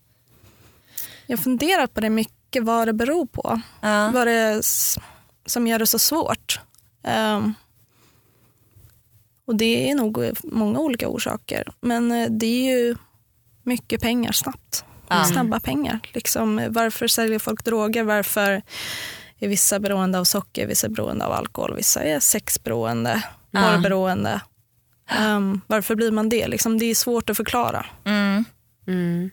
jag 1.26 1.36
har 1.36 1.42
funderat 1.42 1.94
på 1.94 2.00
det 2.00 2.10
mycket, 2.10 2.64
vad 2.64 2.88
det 2.88 2.92
beror 2.92 3.26
på. 3.26 3.60
Ja. 3.80 4.10
Vad 4.14 4.26
det 4.26 4.32
är 4.32 4.62
som 5.46 5.66
gör 5.66 5.78
det 5.78 5.86
så 5.86 5.98
svårt. 5.98 6.60
Ehm, 7.02 7.54
och 9.46 9.56
det 9.56 9.90
är 9.90 9.94
nog 9.94 10.30
många 10.44 10.78
olika 10.78 11.08
orsaker. 11.08 11.72
Men 11.80 12.12
eh, 12.12 12.28
det 12.30 12.46
är 12.46 12.76
ju 12.76 12.96
mycket 13.62 14.00
pengar 14.00 14.32
snabbt. 14.32 14.84
Ja. 15.08 15.24
Snabba 15.24 15.60
pengar. 15.60 16.00
Liksom, 16.12 16.66
varför 16.70 17.08
säljer 17.08 17.38
folk 17.38 17.64
droger? 17.64 18.02
Varför 18.02 18.62
är 19.38 19.48
vissa 19.48 19.80
beroende 19.80 20.18
av 20.18 20.24
socker, 20.24 20.66
vissa 20.66 20.86
är 20.86 20.90
beroende 20.90 21.24
av 21.24 21.32
alkohol, 21.32 21.76
vissa 21.76 22.02
är 22.02 22.20
sexberoende, 22.20 23.22
porrberoende. 23.50 24.40
Ehm, 25.08 25.60
varför 25.66 25.94
blir 25.94 26.10
man 26.10 26.28
det? 26.28 26.48
Liksom, 26.48 26.78
det 26.78 26.84
är 26.86 26.94
svårt 26.94 27.30
att 27.30 27.36
förklara. 27.36 27.86
Mm. 28.04 28.44
Mm. 28.86 29.30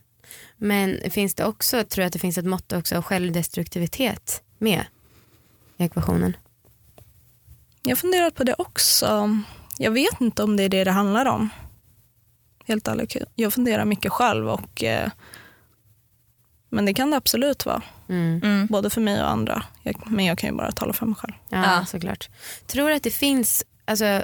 Men 0.58 1.00
finns 1.12 1.36
det 1.36 1.46
också, 1.46 1.84
tror 1.84 2.02
jag 2.04 2.08
att 2.08 2.14
det 2.14 2.20
finns 2.20 2.38
ett 2.38 2.46
mått 2.46 2.74
också 2.74 2.98
av 2.98 3.02
självdestruktivitet 3.04 4.44
med 4.58 4.86
i 5.78 5.84
ekvationen? 5.84 6.38
Jag 7.84 7.92
har 7.92 7.96
funderat 7.96 8.36
på 8.36 8.44
det 8.44 8.56
också. 8.58 9.38
Jag 9.78 9.92
vet 9.92 10.22
inte 10.22 10.44
om 10.44 10.58
det 10.58 10.64
är 10.64 10.70
det 10.70 10.84
det 10.84 10.92
handlar 10.92 11.26
om. 11.26 11.50
Helt 12.66 12.88
ärligt. 12.88 13.16
Jag 13.36 13.54
funderar 13.54 13.86
mycket 13.86 14.12
själv. 14.12 14.50
Och, 14.50 14.84
eh, 14.84 15.10
men 16.70 16.86
det 16.86 16.94
kan 16.94 17.12
det 17.12 17.18
absolut 17.18 17.66
vara. 17.66 17.82
Mm. 18.10 18.42
Mm. 18.44 18.68
Både 18.68 18.90
för 18.90 19.02
mig 19.02 19.22
och 19.22 19.30
andra. 19.30 19.64
Jag, 19.84 20.12
men 20.12 20.26
jag 20.26 20.38
kan 20.38 20.50
ju 20.50 20.56
bara 20.56 20.72
tala 20.72 20.94
för 20.94 21.06
mig 21.06 21.16
själv. 21.16 21.34
Ja, 21.50 21.64
Ja. 21.80 21.86
såklart. 21.86 22.30
Tror 22.68 22.90
du 22.90 22.96
att 22.96 23.04
det 23.04 23.12
finns, 23.12 23.64
alltså, 23.86 24.24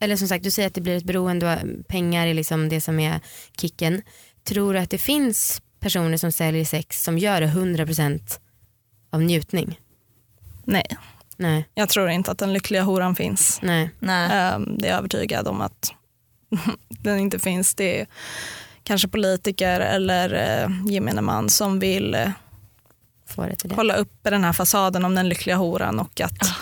eller 0.00 0.16
som 0.16 0.28
sagt 0.28 0.44
du 0.44 0.50
säger 0.50 0.66
att 0.68 0.74
det 0.74 0.80
blir 0.80 0.96
ett 0.96 1.04
beroende 1.04 1.52
och 1.54 1.86
pengar 1.88 2.26
är 2.26 2.34
liksom 2.34 2.68
det 2.68 2.80
som 2.80 3.00
är 3.00 3.20
kicken. 3.60 4.02
Tror 4.44 4.74
du 4.74 4.80
att 4.80 4.90
det 4.90 4.98
finns 4.98 5.62
personer 5.80 6.16
som 6.16 6.32
säljer 6.32 6.64
sex 6.64 7.02
som 7.04 7.18
gör 7.18 7.40
det 7.40 7.46
100% 7.46 8.20
av 9.10 9.22
njutning? 9.22 9.80
Nej, 10.64 10.86
Nej, 11.36 11.68
jag 11.74 11.88
tror 11.88 12.08
inte 12.10 12.30
att 12.30 12.38
den 12.38 12.52
lyckliga 12.52 12.82
horan 12.82 13.14
finns. 13.16 13.58
nej. 13.62 13.90
Nej. 13.98 14.30
Ehm, 14.32 14.78
det 14.78 14.86
är 14.86 14.90
jag 14.90 14.98
övertygad 14.98 15.48
om 15.48 15.60
att 15.60 15.92
den 16.88 17.18
inte 17.18 17.38
finns. 17.38 17.74
Det 17.74 18.00
är 18.00 18.06
kanske 18.82 19.08
politiker 19.08 19.80
eller 19.80 20.32
eh, 20.64 20.70
gemene 20.92 21.20
man 21.20 21.48
som 21.48 21.78
vill 21.80 22.14
eh, 22.14 22.30
Får 23.26 23.46
det 23.46 23.56
till 23.56 23.68
det. 23.68 23.74
hålla 23.76 23.94
uppe 23.94 24.30
den 24.30 24.44
här 24.44 24.52
fasaden 24.52 25.04
om 25.04 25.14
den 25.14 25.28
lyckliga 25.28 25.56
horan. 25.56 25.98
Och 25.98 26.20
att, 26.20 26.42
eh, 26.42 26.52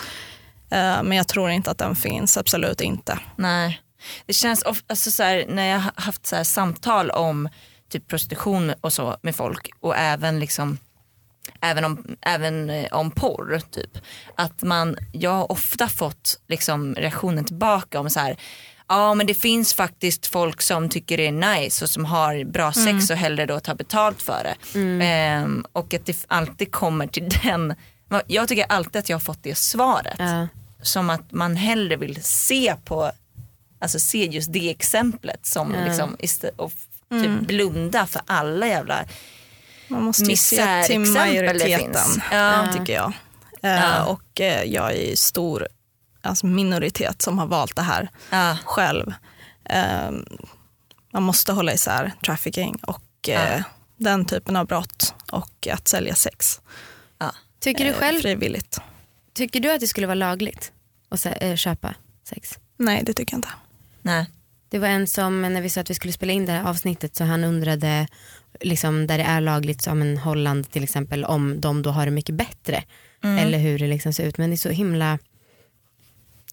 men 0.69 1.11
jag 1.11 1.27
tror 1.27 1.49
inte 1.49 1.71
att 1.71 1.77
den 1.77 1.95
finns, 1.95 2.37
absolut 2.37 2.81
inte. 2.81 3.19
Nej. 3.35 3.81
Det 4.25 4.33
känns 4.33 4.61
of, 4.61 4.83
alltså 4.87 5.11
så 5.11 5.23
här, 5.23 5.45
när 5.47 5.67
jag 5.67 5.79
har 5.79 5.91
haft 5.95 6.25
så 6.25 6.43
samtal 6.43 7.09
om 7.09 7.49
typ 7.89 8.07
prostitution 8.07 8.73
och 8.81 8.93
så 8.93 9.17
med 9.21 9.35
folk 9.35 9.69
och 9.79 9.97
även 9.97 10.39
liksom 10.39 10.77
Även 11.61 11.85
om, 11.85 12.17
även 12.21 12.69
eh, 12.69 12.87
om 12.91 13.11
porr 13.11 13.61
typ. 13.71 13.97
Att 14.35 14.61
man, 14.61 14.97
jag 15.11 15.31
har 15.31 15.51
ofta 15.51 15.87
fått 15.87 16.39
liksom 16.47 16.95
reaktionen 16.95 17.45
tillbaka 17.45 17.99
om 17.99 18.09
så 18.09 18.19
här 18.19 18.37
Ja 18.87 19.13
men 19.13 19.27
det 19.27 19.33
finns 19.33 19.73
faktiskt 19.73 20.27
folk 20.27 20.61
som 20.61 20.89
tycker 20.89 21.17
det 21.17 21.27
är 21.27 21.55
nice 21.55 21.85
och 21.85 21.89
som 21.89 22.05
har 22.05 22.43
bra 22.43 22.73
sex 22.73 23.09
och 23.09 23.17
hellre 23.17 23.45
då 23.45 23.59
tar 23.59 23.75
betalt 23.75 24.21
för 24.21 24.43
det. 24.43 24.79
Ehm, 25.05 25.65
och 25.71 25.93
att 25.93 26.05
det 26.05 26.25
alltid 26.27 26.71
kommer 26.71 27.07
till 27.07 27.29
den, 27.43 27.75
jag 28.27 28.47
tycker 28.47 28.65
alltid 28.69 28.95
att 28.99 29.09
jag 29.09 29.15
har 29.15 29.21
fått 29.21 29.43
det 29.43 29.55
svaret 29.57 30.15
Ja. 30.19 30.47
som 30.81 31.09
att 31.09 31.31
man 31.31 31.55
hellre 31.55 31.95
vill 31.95 32.23
se 32.23 32.75
på, 32.85 33.11
alltså 33.81 33.99
se 33.99 34.25
just 34.25 34.53
det 34.53 34.69
exemplet 34.69 35.45
som 35.45 35.73
Ja. 35.73 35.85
liksom, 35.85 36.17
och 36.55 36.71
typ 37.09 37.47
blunda 37.47 38.05
för 38.07 38.21
alla 38.25 38.67
jävla 38.67 39.05
Man 39.87 40.03
måste 40.03 40.23
ju 40.23 40.37
se 40.37 40.83
till 40.83 40.99
majoriteten. 40.99 42.21
Ja. 42.31 42.73
tycker 42.77 42.93
jag. 42.93 43.13
Eh, 43.61 43.71
Ja. 43.71 44.05
Och 44.05 44.41
eh, 44.41 44.63
jag 44.63 44.91
är 44.91 45.09
ju 45.09 45.15
stor 45.15 45.67
alltså 46.21 46.45
minoritet 46.45 47.21
som 47.21 47.39
har 47.39 47.45
valt 47.47 47.75
det 47.75 47.81
här 47.81 48.09
Ja, 48.29 48.57
själv. 48.65 49.13
Eh, 49.65 50.11
man 51.13 51.23
måste 51.23 51.51
hålla 51.53 51.73
isär 51.73 52.13
trafficking 52.25 52.75
och 52.75 53.29
eh, 53.29 53.61
den 53.97 54.25
typen 54.25 54.55
av 54.55 54.65
brott 54.67 55.13
och 55.31 55.67
att 55.71 55.87
sälja 55.87 56.15
sex. 56.15 56.61
Tycker, 57.59 57.85
du 57.85 57.89
eh, 57.89 57.97
själv, 57.97 58.21
frivilligt. 58.21 58.79
tycker 59.33 59.59
du 59.59 59.71
att 59.71 59.79
det 59.79 59.87
skulle 59.87 60.07
vara 60.07 60.15
lagligt 60.15 60.71
att 61.09 61.25
eh, 61.41 61.55
köpa 61.55 61.95
sex? 62.23 62.59
Nej, 62.77 63.03
det 63.05 63.13
tycker 63.13 63.33
jag 63.33 63.37
inte. 63.37 63.49
Nej. 64.01 64.25
Det 64.69 64.79
var 64.79 64.87
en 64.87 65.07
som, 65.07 65.41
när 65.41 65.61
vi 65.61 65.69
sa 65.69 65.81
att 65.81 65.89
vi 65.89 65.93
skulle 65.93 66.13
spela 66.13 66.33
in 66.33 66.45
det 66.45 66.51
här 66.51 66.69
avsnittet 66.69 67.15
så 67.15 67.23
han 67.23 67.43
undrade 67.43 68.07
liksom, 68.59 69.07
där 69.07 69.17
det 69.17 69.23
är 69.23 69.41
lagligt 69.41 69.81
som 69.81 70.01
en 70.01 70.17
Holland 70.17 70.71
till 70.71 70.83
exempel 70.83 71.25
om 71.25 71.61
de 71.61 71.81
då 71.81 71.89
har 71.89 72.05
det 72.05 72.11
mycket 72.11 72.35
bättre. 72.35 72.83
Eller 73.23 73.57
hur 73.57 73.79
det 73.79 73.87
liksom 73.87 74.13
ser 74.13 74.27
ut. 74.27 74.37
Men 74.37 74.49
det 74.49 74.53
är 74.53 74.57
så 74.57 74.69
himla 74.69 75.19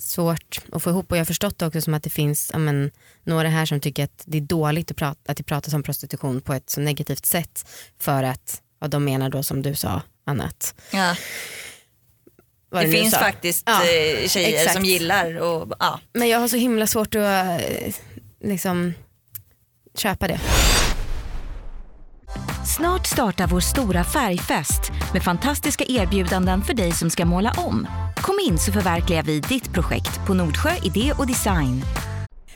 svårt 0.00 0.60
att 0.72 0.82
få 0.82 0.90
ihop 0.90 1.10
och 1.10 1.16
jag 1.16 1.20
har 1.20 1.26
förstått 1.26 1.62
också 1.62 1.80
som 1.80 1.94
att 1.94 2.02
det 2.02 2.10
finns 2.10 2.52
men, 2.54 2.90
några 3.24 3.48
här 3.48 3.66
som 3.66 3.80
tycker 3.80 4.04
att 4.04 4.22
det 4.26 4.38
är 4.38 4.42
dåligt 4.42 4.90
att, 4.90 4.96
prata, 4.96 5.32
att 5.32 5.36
det 5.36 5.42
pratas 5.42 5.74
om 5.74 5.82
prostitution 5.82 6.40
på 6.40 6.54
ett 6.54 6.70
så 6.70 6.80
negativt 6.80 7.26
sätt 7.26 7.66
för 7.98 8.22
att 8.22 8.62
ja, 8.80 8.88
de 8.88 9.04
menar 9.04 9.30
då 9.30 9.42
som 9.42 9.62
du 9.62 9.74
sa 9.74 10.02
annat. 10.26 10.74
Ja. 10.90 11.16
Det 12.72 12.86
nu 12.86 12.92
finns 12.92 13.12
sa. 13.14 13.18
faktiskt 13.18 13.62
Ja, 13.66 13.82
eh, 13.82 14.28
tjejer 14.28 14.58
exakt. 14.58 14.72
som 14.74 14.84
gillar 14.84 15.40
och 15.40 15.72
ja. 15.78 16.00
Men 16.12 16.28
jag 16.28 16.38
har 16.38 16.48
så 16.48 16.56
himla 16.56 16.86
svårt 16.86 17.14
att 17.14 17.22
eh, 17.22 17.94
liksom 18.44 18.94
köpa 19.98 20.28
det. 20.28 20.40
Snart 22.76 23.06
startar 23.06 23.46
vår 23.46 23.60
stora 23.60 24.04
färgfest 24.04 24.92
med 25.12 25.22
fantastiska 25.22 25.84
erbjudanden 25.88 26.62
för 26.62 26.74
dig 26.74 26.92
som 26.92 27.10
ska 27.10 27.24
måla 27.24 27.52
om. 27.56 27.86
Kom 28.16 28.38
in 28.48 28.58
så 28.58 28.72
förverkligar 28.72 29.22
vi 29.22 29.40
ditt 29.40 29.72
projekt 29.72 30.26
på 30.26 30.34
Nordsjö 30.34 30.70
Idé 30.82 31.12
och 31.18 31.26
Design. 31.26 31.82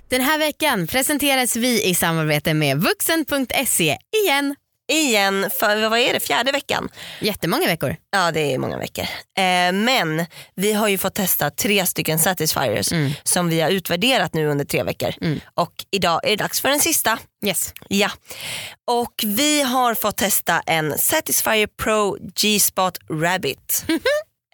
Den 0.08 0.20
här 0.20 0.38
veckan 0.38 0.86
presenteras 0.86 1.56
vi 1.56 1.88
i 1.88 1.94
samarbete 1.94 2.54
med 2.54 2.78
vuxen.se 2.82 3.98
igen. 4.24 4.54
Igen, 4.92 5.50
för 5.60 5.88
vad 5.88 5.98
är 5.98 6.12
det, 6.12 6.20
fjärde 6.20 6.52
veckan? 6.52 6.88
Jättemånga 7.20 7.66
veckor. 7.66 7.96
Ja 8.10 8.30
det 8.32 8.40
är 8.54 8.58
många 8.58 8.78
veckor. 8.78 9.04
Eh, 9.38 9.72
men 9.72 10.26
vi 10.54 10.72
har 10.72 10.88
ju 10.88 10.98
fått 10.98 11.14
testa 11.14 11.50
tre 11.50 11.86
stycken 11.86 12.18
Satisfiers 12.18 12.92
som 13.22 13.48
vi 13.48 13.60
har 13.60 13.70
utvärderat 13.70 14.34
nu 14.34 14.46
under 14.46 14.64
tre 14.64 14.82
veckor. 14.82 15.14
Och 15.54 15.72
idag 15.90 16.20
är 16.24 16.28
det 16.30 16.36
dags 16.36 16.60
för 16.60 16.68
den 16.68 16.80
sista. 16.80 17.18
Yes. 17.46 17.72
Ja. 17.88 18.10
Och 18.90 19.14
vi 19.24 19.62
har 19.62 19.94
fått 19.94 20.16
testa 20.16 20.62
en 20.66 20.98
Satisfyer 20.98 21.66
Pro 21.82 22.16
G-Spot 22.40 22.98
Rabbit. 23.10 23.84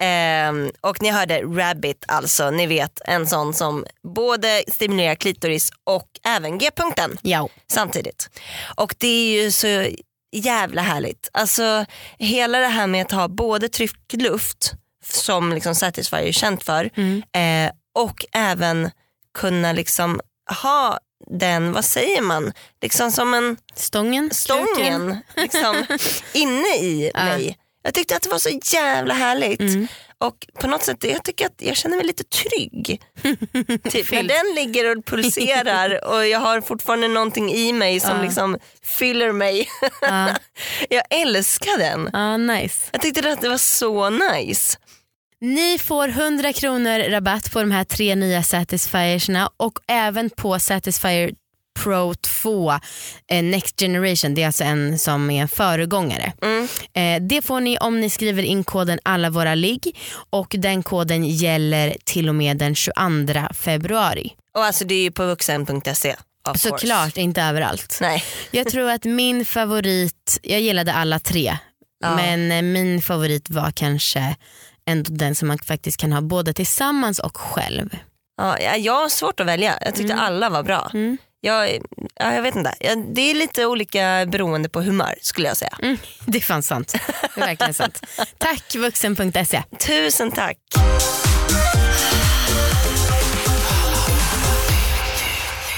Ehm, 0.01 0.71
och 0.81 1.01
ni 1.01 1.09
hörde 1.09 1.41
Rabbit 1.41 2.05
alltså, 2.07 2.51
ni 2.51 2.67
vet 2.67 3.01
en 3.05 3.27
sån 3.27 3.53
som 3.53 3.85
både 4.15 4.63
stimulerar 4.67 5.15
klitoris 5.15 5.71
och 5.83 6.07
även 6.27 6.57
G-punkten 6.57 7.17
Ja. 7.21 7.49
samtidigt. 7.71 8.29
Och 8.75 8.95
det 8.97 9.07
är 9.07 9.43
ju 9.43 9.51
så 9.51 9.87
jävla 10.37 10.81
härligt. 10.81 11.29
Alltså 11.33 11.85
hela 12.19 12.59
det 12.59 12.67
här 12.67 12.87
med 12.87 13.01
att 13.01 13.11
ha 13.11 13.27
både 13.27 13.69
tryckluft 13.69 14.73
som 15.05 15.53
liksom 15.53 15.75
Satisfyer 15.75 16.23
är 16.27 16.31
känt 16.31 16.63
för 16.63 16.85
eh, 17.33 17.71
och 17.95 18.25
även 18.31 18.91
kunna 19.37 19.71
liksom 19.73 20.21
ha 20.63 20.99
den, 21.31 21.73
vad 21.73 21.85
säger 21.85 22.21
man, 22.21 22.53
liksom 22.81 23.11
som 23.11 23.33
en 23.33 23.57
Stången. 23.75 24.29
stången 24.33 25.17
liksom, 25.35 25.85
inne 26.33 26.75
i 26.77 27.11
mig. 27.15 27.57
Jag 27.83 27.93
tyckte 27.93 28.15
att 28.15 28.23
det 28.23 28.29
var 28.29 28.39
så 28.39 28.59
jävla 28.75 29.13
härligt. 29.13 29.59
Mm. 29.59 29.87
Och 30.27 30.47
på 30.61 30.67
något 30.67 30.83
sätt, 30.83 31.03
jag 31.03 31.23
tycker 31.23 31.45
att 31.45 31.55
jag 31.57 31.77
känner 31.77 31.97
mig 31.97 32.05
lite 32.05 32.23
trygg. 32.23 33.01
typ, 33.91 34.11
när 34.11 34.23
den 34.23 34.55
ligger 34.65 34.97
och 34.97 35.05
pulserar 35.05 36.05
och 36.13 36.27
jag 36.27 36.39
har 36.39 36.61
fortfarande 36.61 37.07
någonting 37.07 37.49
i 37.53 37.73
mig 37.73 37.99
som 37.99 38.17
Ja. 38.17 38.21
liksom 38.23 38.57
fyller 38.99 39.31
mig. 39.31 39.69
Ja. 40.01 40.29
jag 40.89 41.03
älskar 41.09 41.77
den. 41.77 42.09
Ja, 42.13 42.37
nice. 42.37 42.89
Jag 42.91 43.01
tyckte 43.01 43.31
att 43.31 43.41
det 43.41 43.49
var 43.49 43.57
så 43.57 44.09
nice. 44.09 44.77
Ni 45.41 45.79
får 45.79 46.07
100 46.09 46.53
kronor 46.53 47.09
rabatt 47.09 47.51
på 47.51 47.59
de 47.61 47.71
här 47.71 47.83
tre 47.83 48.15
nya 48.15 48.43
Satisfiersna 48.43 49.49
och 49.57 49.79
även 49.87 50.29
på 50.29 50.59
Satisfyer 50.59 51.31
Pro 51.85 52.13
2 52.13 52.71
eh, 53.31 53.43
Next 53.43 53.79
Generation. 53.79 54.35
Det 54.35 54.41
är 54.43 54.47
alltså 54.47 54.63
en 54.63 54.99
som 54.99 55.29
är 55.29 55.41
en 55.41 55.47
föregångare. 55.47 56.33
Mm. 56.41 56.67
Eh, 56.93 57.27
det 57.27 57.41
får 57.41 57.59
ni 57.59 57.77
om 57.77 58.01
ni 58.01 58.09
skriver 58.09 58.43
in 58.43 58.63
koden 58.63 58.99
alla 59.03 59.29
våra 59.29 59.55
ligg 59.55 59.97
och 60.29 60.55
den 60.57 60.83
koden 60.83 61.25
gäller 61.25 61.97
till 62.03 62.29
och 62.29 62.35
med 62.35 62.57
den 62.57 62.75
22 62.75 62.93
februari. 63.53 64.33
Och 64.55 64.65
alltså 64.65 64.85
det 64.85 64.95
är 64.95 65.01
ju 65.01 65.11
på 65.11 65.25
vuxen.se. 65.25 66.15
Såklart 66.55 67.17
inte 67.17 67.41
överallt. 67.41 67.97
Nej. 68.01 68.23
Jag 68.51 68.67
tror 68.67 68.89
att 68.91 69.03
min 69.03 69.45
favorit, 69.45 70.39
jag 70.43 70.61
gillade 70.61 70.93
alla 70.93 71.19
tre, 71.19 71.57
Ja. 71.99 72.15
men 72.15 72.51
eh, 72.51 72.61
min 72.61 73.01
favorit 73.01 73.49
var 73.49 73.71
kanske 73.71 74.35
ändå 74.87 75.13
den 75.13 75.35
som 75.35 75.47
man 75.47 75.57
faktiskt 75.59 75.97
kan 75.97 76.11
ha 76.11 76.21
både 76.21 76.53
tillsammans 76.53 77.19
och 77.19 77.37
själv. 77.37 77.97
Ja, 78.37 78.59
ja, 78.59 78.75
jag 78.75 78.93
har 78.93 79.09
svårt 79.09 79.39
att 79.39 79.47
välja. 79.47 79.77
Jag 79.81 79.95
tyckte 79.95 80.15
alla 80.15 80.49
var 80.49 80.63
bra. 80.63 80.91
Mm. 80.93 81.17
Jag, 81.45 81.79
ja, 82.15 82.33
jag 82.33 82.41
vet 82.41 82.55
inte. 82.55 82.73
Det 83.13 83.21
är 83.21 83.33
lite 83.33 83.65
olika 83.65 84.25
beroende 84.27 84.69
på 84.69 84.81
humör 84.81 85.15
skulle 85.21 85.47
jag 85.47 85.57
säga. 85.57 85.77
Mm, 85.81 85.97
det 86.25 86.37
är 86.37 86.41
fan 86.41 86.63
sant. 86.63 86.95
Det 87.35 87.41
är 87.41 87.45
verkligen 87.45 87.73
sant. 87.73 88.01
Tack 88.37 88.75
vuxen.se. 88.75 89.63
Tusen 89.87 90.31
tack. 90.31 90.57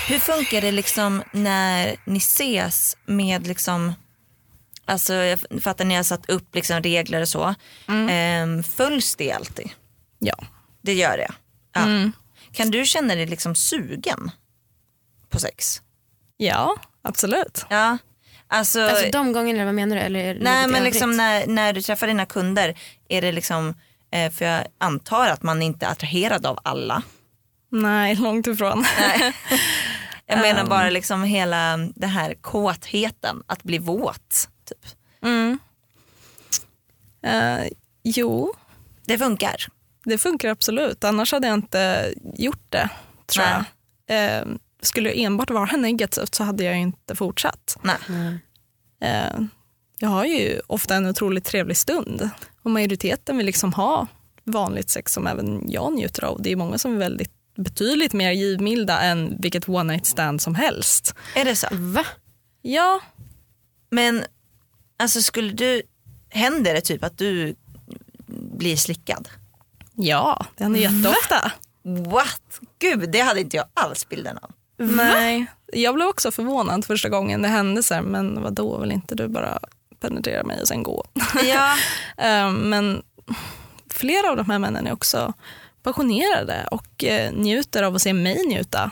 Hur 0.07 0.19
funkar 0.19 0.61
det 0.61 0.71
liksom 0.71 1.23
när 1.31 1.95
ni 2.05 2.17
ses 2.17 2.97
med 3.05 3.47
liksom 3.47 3.93
Alltså 4.85 5.13
jag 5.13 5.39
fattar 5.61 5.85
ni 5.85 5.95
har 5.95 6.03
satt 6.03 6.29
upp 6.29 6.55
liksom 6.55 6.81
regler 6.81 7.21
och 7.21 7.29
så. 7.29 7.55
Ehm, 8.09 8.63
följs 8.63 9.15
det 9.15 9.31
alltid? 9.31 9.69
Ja. 10.19 10.37
Det 10.81 10.93
gör 10.93 11.17
det? 11.17 11.31
Ja. 11.73 12.11
Kan 12.51 12.71
du 12.71 12.85
känna 12.85 13.15
dig 13.15 13.25
liksom 13.25 13.55
sugen 13.55 14.31
på 15.29 15.39
sex? 15.39 15.81
ja, 16.37 16.75
absolut. 17.01 17.65
Ja. 17.69 17.97
Alltså, 18.47 18.81
Alltså 18.81 19.09
de 19.11 19.31
gångerna, 19.33 19.65
vad 19.65 19.73
menar 19.73 19.95
du? 19.95 20.01
Eller 20.01 20.37
nej 20.41 20.67
men 20.67 20.83
liksom 20.83 21.17
när, 21.17 21.47
när 21.47 21.73
du 21.73 21.81
träffar 21.81 22.07
dina 22.07 22.25
kunder, 22.25 22.79
är 23.09 23.21
det 23.21 23.31
liksom, 23.31 23.73
eh, 24.11 24.31
för 24.31 24.45
jag 24.45 24.63
antar 24.77 25.27
att 25.29 25.43
man 25.43 25.61
inte 25.61 25.85
är 25.85 25.89
attraherad 25.91 26.45
av 26.45 26.59
alla. 26.63 27.03
Nej, 27.69 28.15
långt 28.15 28.47
ifrån. 28.47 28.85
Jag 30.29 30.39
menar 30.39 30.65
bara 30.65 30.89
liksom 30.89 31.23
hela 31.23 31.77
det 31.95 32.07
här 32.07 32.33
kåtheten, 32.33 33.43
att 33.47 33.63
bli 33.63 33.77
våt. 33.77 34.49
Typ. 34.65 34.85
Mm. 35.23 35.59
Eh, 37.23 37.67
jo, 38.03 38.53
Det 39.05 39.17
funkar. 39.17 39.67
det 40.05 40.17
funkar 40.17 40.49
absolut. 40.49 41.03
Annars 41.03 41.31
hade 41.31 41.47
jag 41.47 41.53
inte 41.53 42.13
gjort 42.37 42.65
det, 42.71 42.89
tror 43.25 43.43
Nej. 43.45 43.63
jag. 44.07 44.41
Eh, 44.41 44.45
skulle 44.87 45.09
det 45.09 45.23
enbart 45.23 45.49
vara 45.49 45.77
negativt 45.77 46.35
så 46.35 46.43
hade 46.43 46.63
jag 46.63 46.77
inte 46.79 47.15
fortsatt. 47.15 47.77
Nej. 47.81 47.97
Mm. 48.09 48.39
Eh, 49.01 49.47
jag 49.99 50.09
har 50.09 50.25
ju 50.25 50.61
ofta 50.67 50.95
en 50.95 51.05
otroligt 51.05 51.45
trevlig 51.45 51.77
stund 51.77 52.29
och 52.61 52.71
majoriteten 52.71 53.37
vill 53.37 53.45
liksom 53.45 53.73
ha 53.73 54.07
vanligt 54.43 54.89
sex 54.89 55.13
som 55.13 55.27
även 55.27 55.71
jag 55.71 55.93
njuter 55.93 56.23
av. 56.23 56.41
Det 56.41 56.51
är 56.51 56.55
många 56.55 56.77
som 56.77 56.93
är 56.93 56.97
väldigt 56.97 57.31
betydligt 57.55 58.13
mer 58.13 58.31
givmilda 58.31 59.01
än 59.01 59.35
vilket 59.39 59.69
one 59.69 59.93
night 59.93 60.05
stand 60.05 60.41
som 60.41 60.55
helst. 60.55 61.15
Är 61.35 61.45
det 61.45 61.55
så? 61.55 61.67
Va? 61.71 62.05
Ja, 62.61 62.99
Men 63.89 64.23
alltså 64.99 65.21
skulle 65.21 65.53
du, 65.53 65.81
händer 66.29 66.73
det 66.73 66.81
typ 66.81 67.03
att 67.03 67.17
du 67.17 67.55
blir 68.57 68.75
slickad? 68.75 69.29
ja 69.95 70.45
det 70.57 70.63
händer 70.63 70.79
jätteofta. 70.79 71.51
What? 71.83 72.59
Gud, 72.79 73.11
det 73.11 73.19
hade 73.19 73.39
inte 73.39 73.57
jag 73.57 73.65
alls 73.73 74.09
bilden 74.09 74.37
av. 74.37 74.51
Nej, 74.77 75.45
jag 75.73 75.95
blev 75.95 76.07
också 76.07 76.31
förvånad 76.31 76.85
första 76.85 77.09
gången 77.09 77.41
det 77.41 77.47
hände. 77.47 77.83
Så 77.83 77.93
här, 77.93 78.01
men 78.01 78.41
vad 78.43 78.53
då 78.53 78.77
vill 78.77 78.91
inte 78.91 79.15
du 79.15 79.27
bara 79.27 79.59
penetrera 79.99 80.43
mig 80.43 80.61
och 80.61 80.67
sen 80.67 80.83
gå? 80.83 81.05
Ja. 81.45 81.75
Eh, 82.17 82.51
men 82.51 83.03
flera 83.93 84.29
av 84.29 84.37
de 84.37 84.49
här 84.49 84.59
männen 84.59 84.87
är 84.87 84.93
också 84.93 85.33
passionerade 85.83 86.67
och 86.71 87.03
eh, 87.03 87.31
njuter 87.33 87.83
av 87.83 87.95
att 87.95 88.01
se 88.01 88.13
mig 88.13 88.45
njuta. 88.47 88.91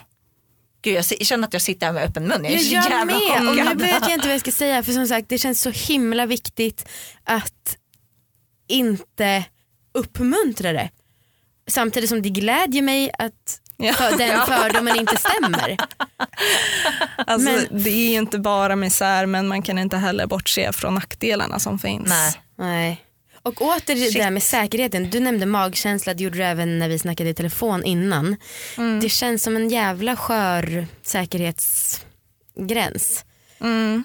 Gud, 0.82 0.95
jag 0.95 1.06
känner 1.06 1.48
att 1.48 1.54
jag 1.54 1.62
sitter 1.62 1.86
här 1.86 1.93
med 1.93 2.04
öppen 2.04 2.24
mun. 2.28 2.43
Jag 2.43 2.54
är 2.54 2.56
Jag 2.56 2.62
så 2.63 2.67
gör 2.74 2.82
jävla 2.82 3.06
med 3.06 3.15
och 3.50 3.56
nu 3.56 3.62
chockad. 3.63 3.82
vet 3.82 4.02
jag 4.02 4.12
inte 4.13 4.28
vad 4.28 4.34
jag 4.34 4.41
ska 4.41 4.52
säga 4.52 4.84
för 4.84 4.91
som 4.91 5.08
sagt 5.08 5.30
det 5.30 5.38
känns 5.38 5.62
så 5.62 5.69
himla 5.69 6.26
viktigt 6.26 6.88
att 7.24 7.78
inte 8.67 9.45
uppmuntra 9.93 10.74
det. 10.74 10.89
Samtidigt 11.67 12.10
som 12.10 12.21
det 12.21 12.30
glädjer 12.30 12.82
mig 12.82 13.12
att 13.19 13.62
Ja. 13.78 13.94
för, 13.94 14.18
den 14.18 14.46
fördomen 14.46 14.96
inte 14.96 15.18
stämmer. 15.18 15.78
Alltså, 17.28 17.50
Men- 17.52 17.68
Det 17.84 17.90
är 17.90 18.10
ju 18.12 18.18
inte 18.18 18.40
bara 18.40 18.76
misär 18.76 19.26
men 19.26 19.48
man 19.48 19.62
kan 19.62 19.80
inte 19.80 19.98
heller 19.98 20.28
bortse 20.28 20.74
från 20.74 20.94
nackdelarna 20.96 21.60
som 21.60 21.80
finns. 21.80 22.10
Nej. 22.10 22.34
Nej. 22.58 23.02
Och 23.44 23.62
åter 23.62 23.96
det 23.96 24.20
där 24.20 24.32
med 24.32 24.44
säkerheten, 24.44 25.10
du 25.10 25.20
nämnde 25.20 25.46
magkänsla, 25.46 26.14
det 26.14 26.24
gjorde 26.24 26.38
du 26.38 26.44
även 26.44 26.80
när 26.80 26.90
vi 26.90 27.00
snackade 27.00 27.30
i 27.30 27.34
telefon 27.34 27.84
innan. 27.84 28.36
Det 29.02 29.10
känns 29.10 29.44
som 29.44 29.56
en 29.56 29.70
jävla 29.70 30.16
skör 30.16 30.88
säkerhetsgräns. 31.04 33.26
Mm. 33.62 34.04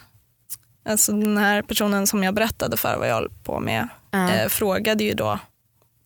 Alltså 0.88 1.12
den 1.12 1.38
här 1.38 1.62
personen 1.62 2.06
som 2.06 2.24
jag 2.24 2.34
berättade 2.34 2.76
för 2.76 2.96
vad 2.98 3.08
jag 3.08 3.14
håller 3.14 3.30
på 3.44 3.60
med 3.60 3.88
Ja. 4.10 4.30
eh, 4.30 4.48
frågade 4.48 5.04
ju 5.04 5.14
då 5.14 5.38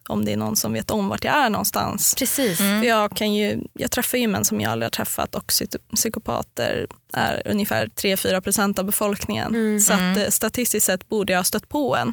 om 0.08 0.24
det 0.24 0.32
är 0.32 0.36
någon 0.36 0.56
som 0.56 0.72
vet 0.72 0.90
om 0.90 1.08
vart 1.08 1.24
jag 1.24 1.34
är 1.34 1.50
någonstans. 1.50 2.14
Precis. 2.18 2.58
För 2.58 2.84
jag, 2.84 3.16
kan 3.16 3.34
ju, 3.34 3.60
jag 3.72 3.90
träffar 3.90 4.18
ju 4.18 4.26
män 4.28 4.44
som 4.44 4.60
jag 4.60 4.72
aldrig 4.72 4.86
har 4.86 4.90
träffat 4.90 5.34
och 5.34 5.44
psy- 5.46 5.78
psykopater 5.94 6.86
är 7.12 7.42
ungefär 7.44 7.86
3-4% 7.86 8.78
av 8.78 8.84
befolkningen. 8.84 9.80
Så 9.80 9.92
att, 9.92 10.16
eh, 10.16 10.28
statistiskt 10.28 10.86
sett 10.86 11.08
borde 11.08 11.32
jag 11.32 11.38
ha 11.38 11.44
stött 11.44 11.68
på 11.68 11.96
en. 11.96 12.12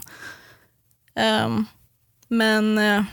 Ehm, 1.15 1.65
men 2.27 2.77
eh, 2.77 3.03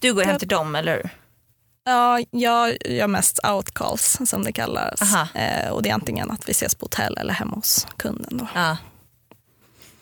Du 0.00 0.14
går 0.14 0.22
hem 0.24 0.38
till 0.38 0.48
dem 0.48 0.74
eller 0.74 0.92
hur? 0.96 1.10
Ja, 1.84 2.20
jag 2.30 2.76
gör 2.86 3.06
mest 3.06 3.38
outcalls 3.48 4.18
som 4.26 4.44
det 4.44 4.52
kallas. 4.52 5.00
Eh, 5.34 5.70
och 5.70 5.82
det 5.82 5.88
är 5.90 5.94
antingen 5.94 6.30
att 6.30 6.48
vi 6.48 6.50
ses 6.50 6.74
på 6.74 6.84
hotell 6.84 7.16
eller 7.18 7.32
hemma 7.34 7.54
hos 7.56 7.86
kunden. 7.96 8.36
Då. 8.38 8.48
Ja. 8.54 8.76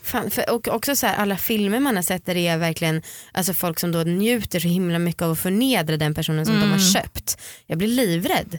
Fan, 0.05 0.31
för, 0.31 0.51
och 0.51 0.69
också 0.69 0.97
så 0.97 1.07
här, 1.07 1.17
alla 1.17 1.37
filmer 1.37 1.81
man 1.81 1.97
har 1.97 2.03
sett 2.03 2.27
där 2.27 2.35
det 2.35 2.47
är 2.49 2.59
verkligen 2.59 3.03
alltså 3.33 3.55
folk 3.55 3.81
som 3.81 3.93
då 3.93 3.99
njuter 3.99 4.61
så 4.61 4.69
himla 4.69 4.99
mycket 4.99 5.23
av 5.23 5.31
att 5.31 5.39
förnedra 5.39 5.97
den 5.97 6.15
personen 6.15 6.47
som 6.47 6.61
de 6.61 6.71
har 6.73 6.93
köpt. 6.93 7.39
Jag 7.67 7.79
blir 7.79 7.89
livrädd. 7.89 8.59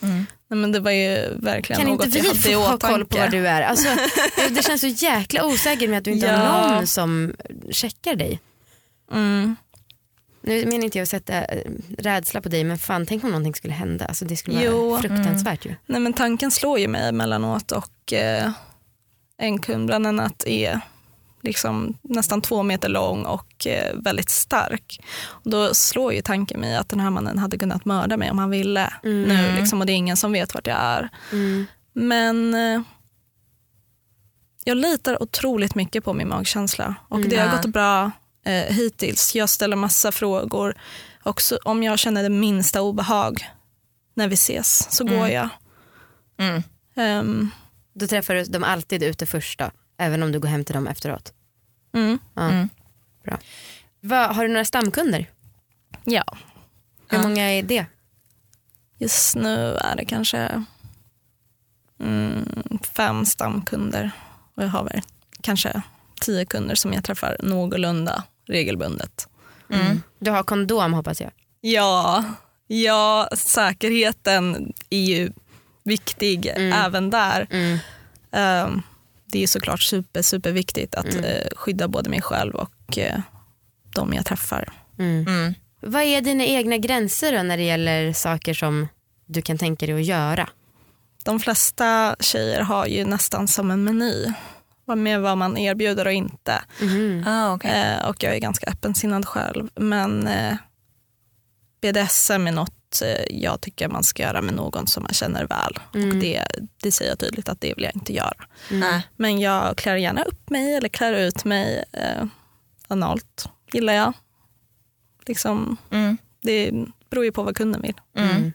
Nej, 0.00 0.58
men 0.60 0.72
det 0.72 0.80
var 0.80 0.90
ju 0.90 1.34
verkligen 1.36 1.80
Kan 1.82 1.90
något 1.90 2.06
inte 2.06 2.18
jag 2.18 2.32
vi 2.34 2.38
få 2.40 2.60
ha 2.60 2.78
koll 2.78 3.04
på 3.06 3.18
vad 3.18 3.30
du 3.30 3.48
är? 3.48 3.62
Alltså, 3.62 3.88
det 4.50 4.64
känns 4.64 4.80
så 4.80 4.86
jäkla 4.86 5.44
osäkert 5.46 5.88
med 5.90 5.98
att 5.98 6.04
du 6.04 6.10
inte 6.10 6.26
Ja. 6.26 6.36
har 6.36 6.74
någon 6.74 6.86
som 6.86 7.34
checkar 7.70 8.14
dig. 8.16 8.40
Mm. 9.12 9.56
Nu 10.44 10.66
menar 10.66 10.84
inte 10.84 10.98
jag 10.98 11.02
att 11.02 11.08
sätta 11.08 11.44
eh, 11.44 11.70
rädsla 11.98 12.40
på 12.40 12.48
dig 12.48 12.64
men 12.64 12.78
fan 12.78 13.06
tänk 13.06 13.24
om 13.24 13.30
någonting 13.30 13.54
skulle 13.54 13.74
hända. 13.74 14.04
Alltså, 14.04 14.24
det 14.24 14.36
skulle 14.36 14.56
vara 14.56 14.66
Jo. 14.66 14.98
fruktansvärt 15.00 15.66
ju. 15.66 15.74
Nej, 15.86 16.00
men 16.00 16.12
tanken 16.12 16.50
slår 16.50 16.78
ju 16.78 16.88
mig 16.88 17.08
emellanåt 17.08 17.72
och 17.72 18.12
eh, 18.12 18.50
en 19.38 19.58
kund 19.58 19.86
bland 19.86 20.06
annat 20.06 20.46
är 20.46 20.80
liksom 21.42 21.98
nästan 22.02 22.42
två 22.42 22.62
meter 22.62 22.88
lång 22.88 23.24
och 23.24 23.66
eh, 23.66 23.96
väldigt 23.96 24.30
stark. 24.30 25.04
Och 25.24 25.50
då 25.50 25.74
slår 25.74 26.12
ju 26.12 26.22
tanken 26.22 26.60
mig 26.60 26.76
att 26.76 26.88
den 26.88 27.00
här 27.00 27.10
mannen 27.10 27.38
hade 27.38 27.58
kunnat 27.58 27.84
mörda 27.84 28.16
mig 28.16 28.30
om 28.30 28.38
han 28.38 28.50
ville 28.50 28.92
nu 29.02 29.56
liksom, 29.58 29.80
och 29.80 29.86
det 29.86 29.92
är 29.92 29.96
ingen 29.96 30.16
som 30.16 30.32
vet 30.32 30.54
vart 30.54 30.66
jag 30.66 30.78
är. 30.80 31.08
Mm. 31.32 31.66
Men 31.92 32.54
eh, 32.54 32.82
jag 34.64 34.76
litar 34.76 35.22
otroligt 35.22 35.74
mycket 35.74 36.04
på 36.04 36.12
min 36.12 36.28
magkänsla 36.28 36.94
och 37.08 37.20
det 37.20 37.36
har 37.36 37.56
gått 37.56 37.66
bra 37.66 38.10
eh, 38.44 38.74
hittills. 38.74 39.34
Jag 39.34 39.48
ställer 39.48 39.76
massa 39.76 40.12
frågor. 40.12 40.74
Också 41.22 41.58
om 41.64 41.82
jag 41.82 41.98
känner 41.98 42.22
det 42.22 42.28
minsta 42.28 42.82
obehag 42.82 43.48
när 44.14 44.28
vi 44.28 44.34
ses 44.34 44.92
så 44.92 45.04
går 45.04 45.28
jag. 45.28 45.48
Mm. 46.38 47.50
Då 47.94 48.06
träffar 48.06 48.34
du 48.34 48.44
dem 48.44 48.64
alltid 48.64 49.02
ute 49.02 49.26
först 49.26 49.58
då, 49.58 49.70
även 49.98 50.22
om 50.22 50.32
du 50.32 50.40
går 50.40 50.48
hem 50.48 50.64
till 50.64 50.74
dem 50.74 50.86
efteråt. 50.86 51.32
mm, 51.94 52.18
Ja. 52.34 52.42
Mm. 52.50 52.68
Bra. 53.24 53.38
Vad, 54.00 54.36
har 54.36 54.42
du 54.42 54.48
några 54.48 54.64
stamkunder? 54.64 55.30
ja. 56.04 56.24
Hur 57.08 57.18
Ja. 57.18 57.22
många 57.22 57.42
är 57.52 57.62
det? 57.62 57.86
Just 58.98 59.36
nu 59.36 59.74
är 59.74 59.96
det 59.96 60.04
kanske 60.04 60.64
mm, 62.00 62.62
fem 62.96 63.24
stamkunder 63.26 64.10
och 64.54 64.62
jag 64.62 64.68
har 64.68 64.84
väl 64.84 65.00
kanske 65.40 65.82
tio 66.20 66.44
kunder 66.44 66.74
som 66.74 66.92
jag 66.92 67.04
träffar 67.04 67.36
någorlunda 67.42 68.24
regelbundet. 68.48 69.28
Mm. 69.70 70.02
Du 70.18 70.30
har 70.30 70.42
kondom 70.42 70.92
hoppas 70.94 71.20
jag. 71.20 71.30
Ja, 71.60 72.24
ja 72.66 73.28
säkerheten 73.36 74.72
är 74.90 75.04
ju 75.04 75.32
viktig 75.84 76.46
Mm. 76.46 76.72
även 76.72 77.10
där. 77.10 77.46
Mm. 77.50 77.78
Ehm, 78.32 78.82
det 79.26 79.42
är 79.42 79.46
såklart 79.46 79.80
super, 79.82 80.22
super 80.22 80.52
viktigt 80.52 80.94
att 80.94 81.12
Mm. 81.14 81.24
eh, 81.24 81.46
skydda 81.56 81.88
både 81.88 82.10
mig 82.10 82.22
själv 82.22 82.54
och 82.54 82.98
eh, 82.98 83.20
de 83.94 84.12
jag 84.12 84.24
träffar. 84.26 84.72
Mm. 84.98 85.26
Mm. 85.28 85.54
Vad 85.80 86.02
är 86.02 86.20
dina 86.20 86.44
egna 86.44 86.76
gränser 86.76 87.32
då 87.36 87.42
när 87.42 87.56
det 87.56 87.62
gäller 87.62 88.12
saker 88.12 88.54
som 88.54 88.88
du 89.26 89.42
kan 89.42 89.58
tänka 89.58 89.86
dig 89.86 89.94
att 89.94 90.04
göra? 90.04 90.48
De 91.24 91.40
flesta 91.40 92.16
tjejer 92.20 92.60
har 92.60 92.86
ju 92.86 93.04
nästan 93.04 93.48
som 93.48 93.70
en 93.70 93.84
meny 93.84 94.32
vad- 94.84 94.98
med 94.98 95.20
vad 95.20 95.38
man 95.38 95.56
erbjuder 95.58 96.06
och 96.06 96.12
inte. 96.12 96.62
Mhm. 96.80 97.24
Ah, 97.26 97.54
okay. 97.54 97.70
Eh, 97.70 98.08
och 98.08 98.22
jag 98.22 98.34
är 98.34 98.38
ganska 98.38 98.66
öppensinnad 98.70 99.26
själv. 99.26 99.68
Men 99.74 100.26
eh, 100.26 100.56
BDSM 101.80 102.46
är 102.46 102.52
något 102.52 102.74
eh, 103.02 103.24
jag 103.30 103.60
tycker 103.60 103.88
man 103.88 104.04
ska 104.04 104.22
göra 104.22 104.42
med 104.42 104.54
någon 104.54 104.86
som 104.86 105.02
man 105.02 105.12
känner 105.14 105.46
väl. 105.46 105.78
Mm. 105.94 106.08
Och 106.10 106.16
det, 106.16 106.44
det 106.82 106.92
säger 106.92 107.10
jag 107.10 107.18
tydligt 107.18 107.48
att 107.48 107.60
det 107.60 107.74
vill 107.74 107.84
jag 107.84 107.94
inte 107.94 108.12
göra. 108.12 108.44
Nej. 108.70 109.02
Men 109.16 109.40
jag 109.40 109.76
klär 109.76 109.96
gärna 109.96 110.22
upp 110.22 110.50
mig 110.50 110.74
eller 110.76 110.88
klär 110.88 111.12
ut 111.12 111.44
mig. 111.44 111.84
Eh, 111.92 112.24
analt 112.88 113.48
gillar 113.72 113.92
jag. 113.92 114.12
Liksom, 115.26 115.76
Mm. 115.90 116.16
det 116.42 116.72
beror 117.10 117.24
ju 117.24 117.32
på 117.32 117.42
vad 117.42 117.56
kunden 117.56 117.82
vill. 117.82 118.00
Mm. 118.16 118.52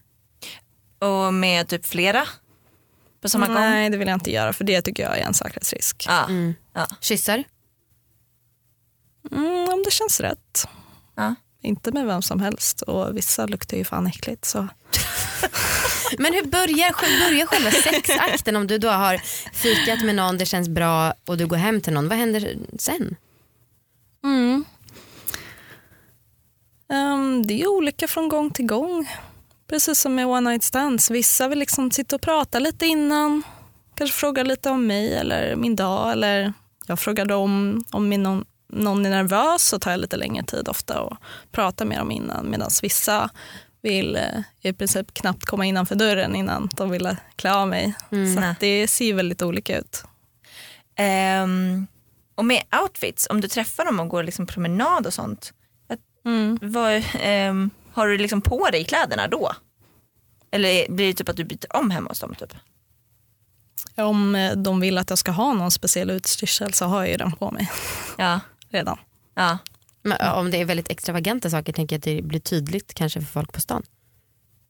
Och 0.99 1.33
med 1.33 1.67
typ 1.67 1.85
flera 1.85 2.25
på 3.21 3.29
samma 3.29 3.45
gång? 3.47 3.55
Nej, 3.55 3.89
det 3.89 3.97
vill 3.97 4.07
jag 4.07 4.15
inte 4.15 4.31
göra 4.31 4.53
för 4.53 4.63
det 4.63 4.81
tycker 4.81 5.03
jag 5.03 5.17
är 5.19 5.25
en 5.25 5.33
säkerhetsrisk. 5.33 6.05
Ja. 6.07 6.25
Mm. 6.25 6.53
Ja. 6.73 6.87
Kyssar? 7.01 7.43
Mm, 9.31 9.69
om 9.73 9.83
det 9.85 9.91
känns 9.91 10.19
rätt. 10.19 10.67
Ja. 11.15 11.35
Inte 11.67 11.91
med 11.91 12.05
vem 12.05 12.21
som 12.21 12.41
helst 12.41 12.81
och 12.81 13.17
vissa 13.17 13.45
luktar 13.45 13.77
ju 13.77 13.85
fan 13.85 14.07
äckligt. 14.07 14.45
Så. 14.45 14.57
Men 16.17 16.33
hur 16.33 16.45
börjar, 16.45 17.19
börjar 17.29 17.45
själva 17.45 17.71
sexakten 17.71 18.55
om 18.55 18.67
du 18.67 18.77
då 18.77 18.89
har 18.89 19.17
fikat 19.53 20.05
med 20.05 20.15
någon, 20.15 20.37
det 20.37 20.45
känns 20.45 20.69
bra 20.69 21.13
och 21.25 21.37
du 21.37 21.47
går 21.47 21.57
hem 21.57 21.81
till 21.81 21.93
någon. 21.93 22.09
Vad 22.09 22.17
händer 22.17 22.57
sen? 22.79 23.15
Mm. 24.23 24.65
Ehm, 26.89 27.47
det 27.47 27.61
är 27.61 27.67
olika 27.67 28.07
från 28.07 28.29
gång 28.29 28.51
till 28.51 28.65
gång. 28.65 29.09
Precis 29.69 29.99
som 29.99 30.15
med 30.15 30.27
one 30.27 30.49
night 30.49 30.63
stands. 30.63 31.11
Vissa 31.11 31.47
vill 31.47 31.59
liksom 31.59 31.91
sitta 31.91 32.15
och 32.15 32.21
prata 32.21 32.59
lite 32.59 32.85
innan. 32.85 33.43
Kanske 33.95 34.17
fråga 34.17 34.43
lite 34.43 34.69
om 34.69 34.87
mig 34.87 35.13
eller 35.13 35.55
min 35.55 35.75
dag. 35.75 36.11
Eller 36.11 36.53
jag 36.87 36.99
frågar 36.99 37.25
dem 37.25 37.83
om 37.91 38.09
min 38.09 38.25
någon, 38.69 39.05
är 39.05 39.09
nervös 39.09 39.63
så 39.63 39.79
tar 39.79 39.91
jag 39.91 39.99
lite 39.99 40.17
längre 40.17 40.43
tid 40.43 40.69
ofta 40.69 41.01
och 41.01 41.17
pratar 41.51 41.85
med 41.85 41.97
dem 41.97 42.11
innan. 42.11 42.49
Medan 42.49 42.69
vissa 42.81 43.29
vill 43.81 44.15
eh, 44.15 44.41
i 44.61 44.73
princip 44.73 45.13
knappt 45.13 45.45
komma 45.45 45.65
innanför 45.65 45.95
dörren 45.95 46.35
innan 46.35 46.69
de 46.75 46.89
vill 46.89 47.15
klä 47.35 47.53
av 47.53 47.67
mig. 47.67 47.93
Så 48.35 48.43
att 48.43 48.59
det 48.59 48.87
ser 48.87 49.13
väldigt 49.13 49.41
olika 49.41 49.77
ut. 49.79 50.03
Ehm, 50.95 51.87
och 52.35 52.45
med 52.45 52.63
outfits, 52.81 53.27
om 53.29 53.41
du 53.41 53.47
träffar 53.47 53.85
dem 53.85 53.99
och 53.99 54.09
går 54.09 54.23
liksom 54.23 54.47
promenad 54.47 55.07
och 55.07 55.13
sånt. 55.13 55.53
Mm. 56.25 56.59
Vad, 56.61 57.03
ehm, 57.21 57.69
har 57.93 58.07
du 58.07 58.17
liksom 58.17 58.41
på 58.41 58.69
dig 58.71 58.83
kläderna 58.83 59.27
då? 59.27 59.51
Eller 60.51 60.91
blir 60.91 61.07
det 61.07 61.13
typ 61.13 61.29
att 61.29 61.37
du 61.37 61.43
byter 61.43 61.75
om 61.75 61.91
hemma 61.91 62.09
hos 62.09 62.19
dem? 62.19 62.35
Typ? 62.35 62.53
Om 63.95 64.35
eh, 64.35 64.55
de 64.55 64.79
vill 64.79 64.97
att 64.97 65.09
jag 65.09 65.19
ska 65.19 65.31
ha 65.31 65.53
någon 65.53 65.71
speciell 65.71 66.09
utstyrsel 66.09 66.73
så 66.73 66.85
har 66.85 66.99
jag 66.99 67.09
ju 67.09 67.17
den 67.17 67.31
på 67.31 67.51
mig 67.51 67.71
Ja. 68.17 68.39
Redan. 68.69 68.97
ja. 69.35 69.57
Men, 70.03 70.31
Om 70.33 70.51
det 70.51 70.61
är 70.61 70.65
väldigt 70.65 70.89
extravaganta 70.91 71.49
saker 71.49 71.73
tänker 71.73 71.95
jag 71.95 71.99
att 71.99 72.03
det 72.03 72.21
blir 72.21 72.39
tydligt 72.39 72.93
kanske 72.93 73.19
för 73.21 73.27
folk 73.27 73.53
på 73.53 73.61
stan. 73.61 73.83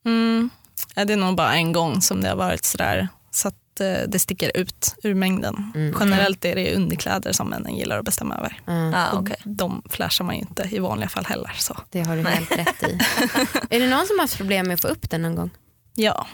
Mm. 0.06 0.50
Ja, 0.96 1.06
det 1.06 1.14
är 1.14 1.18
nog 1.18 1.36
bara 1.36 1.54
en 1.56 1.72
gång 1.72 2.02
som 2.02 2.22
det 2.22 2.30
har 2.30 2.36
varit 2.36 2.66
sådär 2.66 3.08
så 3.32 3.48
att 3.48 3.80
eh, 3.80 3.94
det 4.08 4.20
sticker 4.20 4.58
ut 4.58 4.96
ur 5.04 5.14
mängden. 5.14 5.72
Mm. 5.76 5.96
Generellt 6.00 6.46
är 6.46 6.56
det 6.56 6.76
underkläder 6.76 7.32
som 7.32 7.48
männen 7.50 7.76
gillar 7.76 8.00
att 8.00 8.06
bestämma 8.06 8.36
över. 8.38 8.60
Ja, 8.66 8.92
Ah, 8.96 9.12
Och 9.12 9.20
okej. 9.22 9.36
de 9.44 9.82
flashar 9.90 10.26
man 10.26 10.36
ju 10.36 10.42
inte 10.42 10.68
i 10.72 10.80
vanliga 10.80 11.10
fall 11.10 11.26
heller. 11.26 11.52
Så. 11.58 11.78
det 11.90 12.02
har 12.02 12.16
du 12.18 12.24
helt 12.24 12.52
rätt 12.52 12.84
i. 12.84 13.00
är 13.76 13.80
det 13.80 13.90
någon 13.90 14.06
som 14.08 14.18
har 14.18 14.24
haft 14.24 14.38
problem 14.38 14.68
med 14.68 14.74
att 14.74 14.82
få 14.82 14.88
upp 14.88 15.10
den 15.10 15.22
någon 15.22 15.36
gång? 15.36 15.50
Ja, 15.96 16.28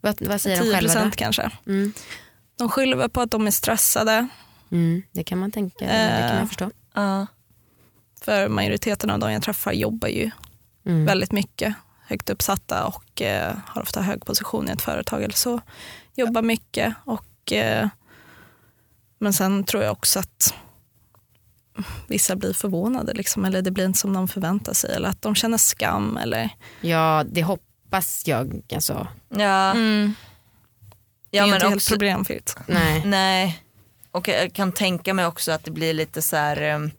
Vad, 0.00 0.22
vad 0.26 0.40
säger 0.40 0.56
de 0.56 0.62
10 0.62 0.74
själva 0.74 0.88
då? 0.88 0.94
procent 0.94 1.16
kanske. 1.16 1.50
Mm. 1.66 1.92
De 2.58 2.68
skyller 2.68 3.08
på 3.08 3.20
att 3.20 3.30
de 3.30 3.46
är 3.46 3.50
stressade 3.50 4.28
Mm, 4.70 5.02
det 5.12 5.24
kan 5.24 5.38
man 5.38 5.50
tänka, 5.50 5.84
det 5.84 5.90
kan 6.20 6.30
Eh. 6.30 6.36
man 6.38 6.46
förstå. 6.48 6.70
Ja. 6.94 7.26
för 8.22 8.48
majoriteten 8.48 9.10
av 9.10 9.18
de 9.18 9.32
jag 9.32 9.42
träffar 9.42 9.72
jobbar 9.72 10.08
ju 10.08 10.30
Mm. 10.86 11.04
väldigt 11.04 11.32
mycket. 11.32 11.74
Högt 12.06 12.30
uppsatta 12.30 12.86
och 12.86 13.22
eh, 13.22 13.56
har 13.66 13.82
ofta 13.82 14.02
hög 14.02 14.24
position 14.26 14.68
i 14.68 14.72
ett 14.72 14.82
företag 14.82 15.22
eller 15.22 15.34
så. 15.34 15.60
Jobbar 16.14 16.42
mycket 16.42 16.94
och 17.04 17.52
eh, 17.52 17.88
men 19.18 19.32
sen 19.32 19.64
tror 19.64 19.82
jag 19.82 19.92
också 19.92 20.18
att 20.18 20.54
vissa 22.08 22.36
blir 22.36 22.52
förvånade 22.52 23.12
liksom, 23.14 23.44
eller 23.44 23.62
det 23.62 23.70
blir 23.70 23.84
inte 23.84 23.98
som 23.98 24.12
de 24.12 24.28
förväntar 24.28 24.72
sig 24.72 24.94
eller 24.94 25.08
att 25.08 25.22
de 25.22 25.34
känner 25.34 25.58
skam 25.58 26.16
eller 26.16 26.48
Ja 26.80 27.24
det 27.30 27.42
hoppas 27.42 28.26
jag. 28.26 28.62
Alltså. 28.74 29.06
Ja. 29.28 29.74
det 29.74 30.12
ja 31.30 31.42
är 31.42 31.46
men 31.46 31.54
inte 31.54 31.66
helt 31.66 31.76
också, 31.76 31.90
problemfritt. 31.90 32.56
Nej. 32.66 33.02
nej. 33.06 33.62
Och 34.12 34.28
jag 34.28 34.52
kan 34.52 34.72
tänka 34.72 35.14
mig 35.14 35.26
också 35.26 35.52
att 35.52 35.64
det 35.64 35.70
blir 35.70 35.94
lite 35.94 36.22
så 36.22 36.36
här. 36.36 36.56
ehm, 36.62 36.90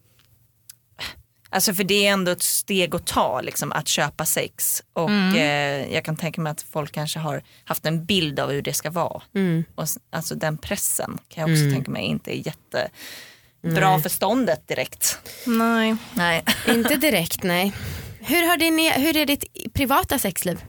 Alltså 1.53 1.73
för 1.73 1.83
det 1.83 2.07
är 2.07 2.11
ändå 2.13 2.31
ett 2.31 2.43
steg 2.43 2.95
att 2.95 3.07
ta 3.07 3.41
liksom, 3.41 3.71
att 3.71 3.87
köpa 3.87 4.25
sex 4.25 4.83
och 4.93 5.09
eh, 5.09 5.93
jag 5.93 6.05
kan 6.05 6.15
tänka 6.15 6.41
mig 6.41 6.51
att 6.51 6.61
folk 6.61 6.91
kanske 6.91 7.19
har 7.19 7.43
haft 7.65 7.85
en 7.85 8.05
bild 8.05 8.39
av 8.39 8.51
hur 8.51 8.61
det 8.61 8.73
ska 8.73 8.89
vara. 8.89 9.21
Mm. 9.35 9.63
Och, 9.75 9.85
alltså 10.09 10.35
den 10.35 10.57
pressen 10.57 11.17
kan 11.29 11.41
jag 11.41 11.51
också 11.51 11.61
Mm. 11.63 11.73
tänka 11.73 11.91
mig 11.91 12.03
inte 12.03 12.37
är 12.37 12.47
jättebra 12.47 13.99
för 14.01 14.09
ståndet 14.09 14.67
direkt. 14.67 15.19
Nej. 15.45 15.95
Nej. 16.13 16.43
Inte 16.67 16.95
direkt 16.95 17.43
nej. 17.43 17.73
Hur, 18.19 18.47
har 18.47 18.57
din, 18.57 18.91
hur 19.03 19.17
är 19.17 19.25
ditt 19.25 19.73
privata 19.73 20.19
sexliv? 20.19 20.63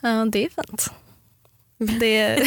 Ja, 0.00 0.26
det 0.32 0.44
är 0.44 0.48
fint. 0.66 0.90
Det, 1.80 2.46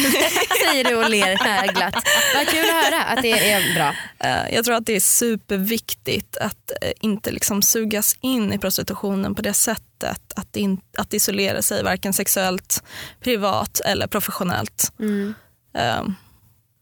Säger 0.64 0.84
du 0.84 0.94
och 0.94 1.10
ler 1.10 1.72
glatt. 1.72 1.94
Vad 2.34 2.48
kul 2.48 2.64
att 2.68 2.84
höra 2.84 3.02
att 3.02 3.22
det 3.22 3.50
är 3.50 3.74
bra. 3.74 3.94
eh, 4.18 4.54
jag 4.54 4.64
tror 4.64 4.74
att 4.74 4.86
det 4.86 4.96
är 4.96 5.00
superviktigt 5.00 6.36
att 6.36 6.70
eh, 6.82 6.90
inte 7.00 7.30
liksom 7.30 7.62
sugas 7.62 8.16
in 8.20 8.52
i 8.52 8.58
prostitutionen 8.58 9.34
på 9.34 9.42
det 9.42 9.54
sättet. 9.54 10.32
Att, 10.36 10.56
in, 10.56 10.80
att 10.98 11.14
isolera 11.14 11.62
sig 11.62 11.82
varken 11.82 12.12
sexuellt, 12.12 12.82
privat 13.20 13.80
eller 13.80 14.06
professionellt. 14.06 14.92
Mm. 14.98 15.34
Eh, 15.76 16.02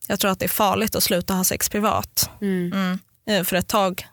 jag 0.07 0.21
tror 0.21 0.31
att 0.31 0.39
det 0.39 0.47
är 0.47 0.49
farligt 0.49 0.95
att 0.95 1.03
sluta 1.03 1.35
ha 1.35 1.45
sex 1.45 1.69
privat. 1.69 2.31
Mm. 2.41 2.99
Mm. 3.27 3.45
För 3.45 3.57
ett 3.57 3.69
tag, 3.69 4.07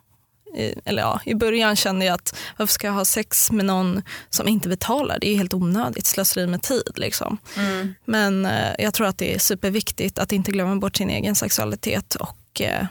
eller 0.86 1.02
ja, 1.02 1.22
i 1.26 1.36
början 1.36 1.76
kände 1.76 2.06
jag 2.06 2.14
att 2.16 2.36
varför 2.58 2.74
ska 2.74 2.88
jag 2.88 2.94
ha 2.94 3.06
sex 3.06 3.52
med 3.52 3.66
någon 3.66 4.02
som 4.30 4.48
inte 4.48 4.70
betalar? 4.70 5.20
Det 5.20 5.28
är 5.28 5.32
ju 5.32 5.38
helt 5.38 5.54
onödigt, 5.54 6.06
slöseri 6.06 6.48
med 6.48 6.62
tid. 6.62 6.92
Liksom. 6.96 7.38
Mm. 7.58 7.94
Men 8.06 8.46
eh, 8.46 8.74
jag 8.80 8.94
tror 8.94 9.08
att 9.08 9.18
det 9.18 9.34
är 9.36 9.40
superviktigt 9.40 10.20
att 10.20 10.32
inte 10.32 10.52
glömma 10.52 10.76
bort 10.76 10.96
sin 10.98 11.10
egen 11.10 11.36
sexualitet 11.36 12.16
och 12.16 12.62
eh, 12.62 12.86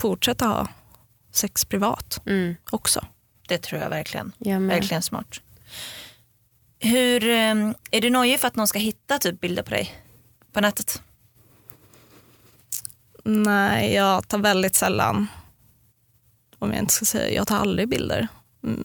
fortsätta 0.00 0.46
ha 0.46 0.68
sex 1.32 1.64
privat 1.64 2.20
Mm. 2.26 2.56
också. 2.70 3.04
Det 3.48 3.58
tror 3.58 3.80
jag 3.80 3.90
verkligen. 3.90 4.32
Jag 4.38 4.62
med. 4.62 4.76
Verkligen 4.76 5.02
smart. 5.02 5.40
Hur, 6.80 7.28
eh, 7.28 7.54
är 7.90 8.00
du 8.00 8.10
nojig 8.10 8.40
för 8.40 8.48
att 8.48 8.56
någon 8.56 8.66
ska 8.68 8.78
hitta 8.78 9.18
typ 9.18 9.40
bilder 9.40 9.62
på 9.62 9.70
dig 9.70 9.94
på 10.52 10.60
nätet? 10.60 11.02
Nej, 13.24 13.94
jag 13.94 14.28
tar 14.28 14.38
väldigt 14.38 14.74
sällan, 14.74 15.26
om 16.58 16.70
jag 16.70 16.78
inte 16.78 16.92
ska 16.94 17.04
säga, 17.04 17.34
jag 17.34 17.46
tar 17.46 17.56
aldrig 17.56 17.88
bilder 17.88 18.28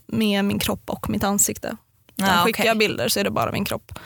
med 0.08 0.46
min 0.46 0.60
kropp 0.60 0.90
och 0.90 1.10
mitt 1.10 1.24
ansikte. 1.24 1.78
Ja, 2.16 2.26
Utan 2.26 2.46
skickar 2.46 2.66
jag 2.66 2.78
bilder 2.78 3.08
så 3.10 3.20
är 3.20 3.24
det 3.24 3.32
bara 3.32 3.52
min 3.52 3.66
kropp. 3.66 4.00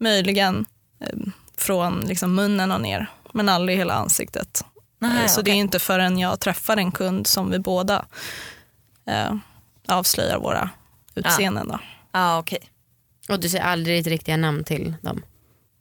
Möjligen 0.00 0.66
eh, 1.00 1.18
från 1.56 2.00
liksom 2.00 2.34
munnen 2.34 2.72
och 2.72 2.80
ner, 2.80 3.10
men 3.32 3.48
aldrig 3.48 3.78
hela 3.78 3.94
ansiktet. 3.94 4.64
Nej, 4.98 5.22
Eh, 5.22 5.28
så 5.28 5.42
det 5.42 5.50
är 5.50 5.54
inte 5.54 5.78
förrän 5.78 6.18
jag 6.18 6.40
träffar 6.40 6.76
en 6.76 6.92
kund 6.92 7.26
som 7.26 7.50
vi 7.50 7.58
båda 7.58 8.04
eh, 9.06 9.36
avslöjar 9.88 10.38
våra 10.38 10.70
utseenden. 11.14 11.68
Då. 11.68 11.78
Ja, 12.12 12.38
okej. 12.38 12.58
Och 13.28 13.40
du 13.40 13.48
säger 13.48 13.64
aldrig 13.64 13.98
ditt 13.98 14.06
riktiga 14.06 14.36
namn 14.36 14.64
till 14.64 14.94
dem? 15.02 15.22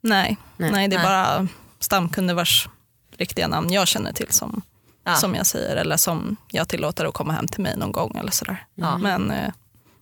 Nej, 0.01 0.37
Nej. 0.57 0.71
nej. 0.71 0.87
det 0.87 0.95
är 0.95 0.97
Nej. 0.97 1.07
bara 1.07 1.47
stamkunder 1.79 2.33
vars 2.33 2.69
riktiga 3.17 3.47
namn 3.47 3.71
jag 3.73 3.87
känner 3.87 4.13
till 4.13 4.31
som, 4.31 4.61
Ja. 5.03 5.15
som 5.15 5.35
jag 5.35 5.45
säger 5.45 5.75
eller 5.75 5.97
som 5.97 6.35
jag 6.51 6.67
tillåter 6.67 7.05
att 7.05 7.13
komma 7.13 7.33
hem 7.33 7.47
till 7.47 7.61
mig 7.61 7.77
någon 7.77 7.91
gång 7.91 8.17
eller 8.19 8.31
sådär. 8.31 8.65
Ja. 8.75 8.97
Men 8.97 9.31
eh, 9.31 9.51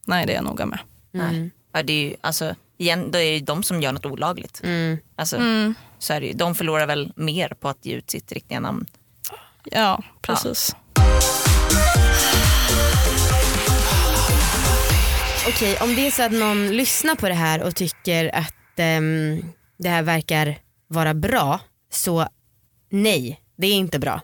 nej, 0.05 0.25
det 0.25 0.31
är 0.33 0.35
jag 0.35 0.43
noga 0.45 0.65
med. 0.65 0.79
Nej. 1.11 1.51
Ja, 1.73 1.83
det 1.83 1.93
är 1.93 2.09
ju, 2.09 2.15
alltså, 2.21 2.55
igen, 2.77 3.11
det 3.11 3.19
är 3.19 3.33
ju 3.33 3.39
de 3.39 3.63
som 3.63 3.81
gör 3.81 3.91
något 3.91 4.05
olagligt. 4.05 4.61
Mm. 4.63 4.97
Alltså, 5.15 5.35
Mm. 5.37 5.75
så 5.99 6.13
är 6.13 6.21
det 6.21 6.27
ju. 6.27 6.33
De 6.33 6.55
förlorar 6.55 6.87
väl 6.87 7.13
mer 7.15 7.49
på 7.59 7.69
att 7.69 7.85
ge 7.85 7.93
ut 7.93 8.09
sitt 8.09 8.31
riktiga 8.31 8.59
namn. 8.59 8.85
Ja, 9.63 10.03
precis. 10.21 10.75
Okej, 15.47 15.77
om 15.81 15.95
det 15.95 16.07
är 16.07 16.11
så 16.11 16.23
att 16.23 16.31
någon 16.31 16.67
lyssnar 16.69 17.15
på 17.15 17.27
det 17.27 17.33
här 17.33 17.61
och 17.63 17.75
tycker 17.75 18.35
att 18.35 18.53
ehm, 18.79 19.43
det 19.77 19.89
här 19.89 20.03
verkar 20.03 20.57
vara 20.87 21.13
bra, 21.13 21.59
så 21.93 22.27
nej, 22.89 23.41
det 23.57 23.67
är 23.67 23.73
inte 23.73 23.99
bra. 23.99 24.21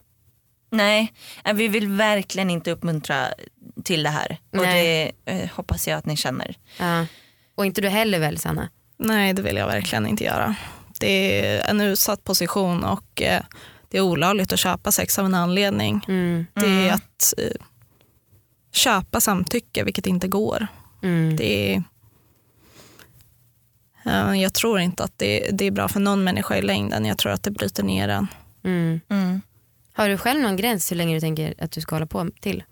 Nej, 0.78 1.14
eh, 1.46 1.54
vi 1.54 1.68
vill 1.68 1.88
verkligen 1.88 2.50
inte 2.50 2.72
uppmuntra 2.72 3.28
till 3.84 4.04
det 4.04 4.10
här. 4.10 4.38
Och 4.52 4.58
Nej. 4.58 5.16
det 5.26 5.32
eh, 5.32 5.50
hoppas 5.50 5.88
jag 5.88 5.98
att 5.98 6.06
ni 6.06 6.18
känner. 6.18 6.58
Ja. 6.80 7.06
Och 7.56 7.66
inte 7.66 7.82
du 7.82 7.90
heller 7.90 8.20
väl 8.20 8.38
Sanna? 8.38 8.70
Nej, 8.98 9.34
det 9.34 9.42
vill 9.42 9.56
jag 9.56 9.68
verkligen 9.68 10.08
inte 10.08 10.24
göra. 10.24 10.56
Det 11.00 11.46
är 11.46 11.70
en 11.70 11.82
utsatt 11.82 12.24
position 12.24 12.84
och 12.84 13.22
eh, 13.22 13.42
det 13.90 13.98
är 13.98 14.02
olagligt 14.02 14.54
att 14.54 14.60
köpa 14.60 14.92
sex 14.92 15.20
av 15.20 15.26
en 15.26 15.36
anledning. 15.36 16.06
Mm. 16.08 16.46
Det 16.54 16.88
är 16.88 16.94
att 16.94 17.34
eh, 17.38 17.66
köpa 18.72 19.22
samtycke, 19.22 19.84
vilket 19.84 20.08
inte 20.08 20.28
går. 20.28 20.68
Mm. 21.04 21.36
Det 21.36 21.76
är, 21.76 21.84
jag 24.36 24.54
tror 24.54 24.80
inte 24.80 25.04
att 25.04 25.14
det, 25.18 25.50
det 25.54 25.66
är 25.66 25.72
bra 25.72 25.88
för 25.88 26.00
någon 26.00 26.24
människa 26.24 26.58
i 26.58 26.62
längden. 26.62 27.06
Jag 27.06 27.18
tror 27.18 27.32
att 27.32 27.44
det 27.44 27.52
bryter 27.52 27.84
ner 27.84 28.10
en. 28.10 28.28
Mm. 28.64 29.42
Mm. 29.98 30.04
Har 30.04 30.10
du 30.10 30.18
själv 30.18 30.42
någon 30.42 30.56
gräns 30.56 30.92
hur 30.92 30.96
länge 30.96 31.14
du 31.16 31.20
tänker 31.20 31.54
att 31.64 31.72
du 31.72 31.82
ska 31.82 31.96
hålla 31.96 32.06
på 32.06 32.30
till? 32.42 32.64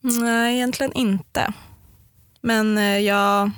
Nej, 0.00 0.54
egentligen 0.54 0.92
inte. 0.92 1.52
Men 2.40 2.78
eh, 2.78 2.98
jag, 2.98 3.50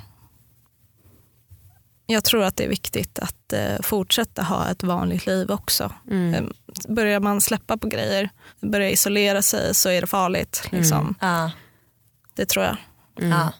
jag 2.05 2.23
tror 2.23 2.43
att 2.43 2.55
det 2.57 2.63
är 2.63 2.69
viktigt 2.69 3.19
att 3.19 3.53
eh, 3.53 3.75
fortsätta 3.81 4.43
ha 4.43 4.69
ett 4.69 4.83
vanligt 4.83 5.25
liv 5.25 5.51
också. 5.51 5.91
Mm. 6.11 6.33
Eh, 6.33 6.43
Börjar 6.87 7.19
man 7.19 7.41
släppa 7.41 7.77
på 7.77 7.87
grejer, 7.87 8.29
börjar 8.61 8.89
isolera 8.89 9.41
sig 9.41 9.75
så 9.75 9.89
är 9.89 10.01
det 10.01 10.07
farligt. 10.07 10.67
Liksom. 10.71 11.15
Ja. 11.21 11.51
Det 12.33 12.45
tror 12.45 12.65
jag. 12.65 12.77
Mm. 13.19 13.31
Ja. 13.31 13.53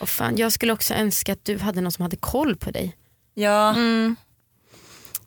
Och 0.00 0.08
fan, 0.08 0.36
jag 0.36 0.52
skulle 0.52 0.72
också 0.72 0.94
önska 0.94 1.32
att 1.32 1.44
du 1.44 1.58
hade 1.58 1.80
någon 1.80 1.92
som 1.92 2.02
hade 2.02 2.16
koll 2.16 2.56
på 2.56 2.70
dig. 2.70 2.96
Ja. 3.34 3.70
Mm. 3.74 4.16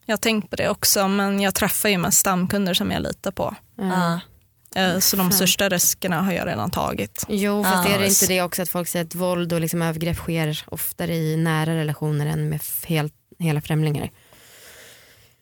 Jag 0.10 0.14
har 0.14 0.18
tänkt 0.18 0.50
på 0.50 0.56
det 0.56 0.70
också, 0.70 1.08
men 1.08 1.40
jag 1.40 1.56
träffar 1.56 1.90
ju 1.90 1.98
mest 1.98 2.18
stamkunder 2.20 2.74
som 2.74 2.92
jag 2.92 3.02
litar 3.02 3.32
på. 3.32 3.56
Ja. 3.76 4.20
Eh, 4.76 5.00
Så 5.00 5.18
de 5.18 5.32
största 5.32 5.70
riskerna 5.70 6.22
har 6.22 6.32
jag 6.32 6.48
redan 6.48 6.72
tagit. 6.72 7.26
Jo, 7.30 7.64
fast 7.64 7.90
Ja. 7.90 7.96
är 7.96 8.00
det 8.00 8.08
inte 8.08 8.26
det 8.28 8.42
också 8.42 8.62
att 8.62 8.70
folk 8.70 8.88
säger 8.88 9.06
att 9.06 9.16
våld 9.16 9.54
och 9.54 9.62
liksom 9.62 9.82
övergrepp 9.82 10.18
sker 10.18 10.64
oftare 10.68 11.16
i 11.16 11.38
nära 11.38 11.76
relationer 11.76 12.26
än 12.26 12.50
med 12.50 12.62
helt, 12.88 13.14
hela 13.40 13.62
främlingar? 13.62 14.10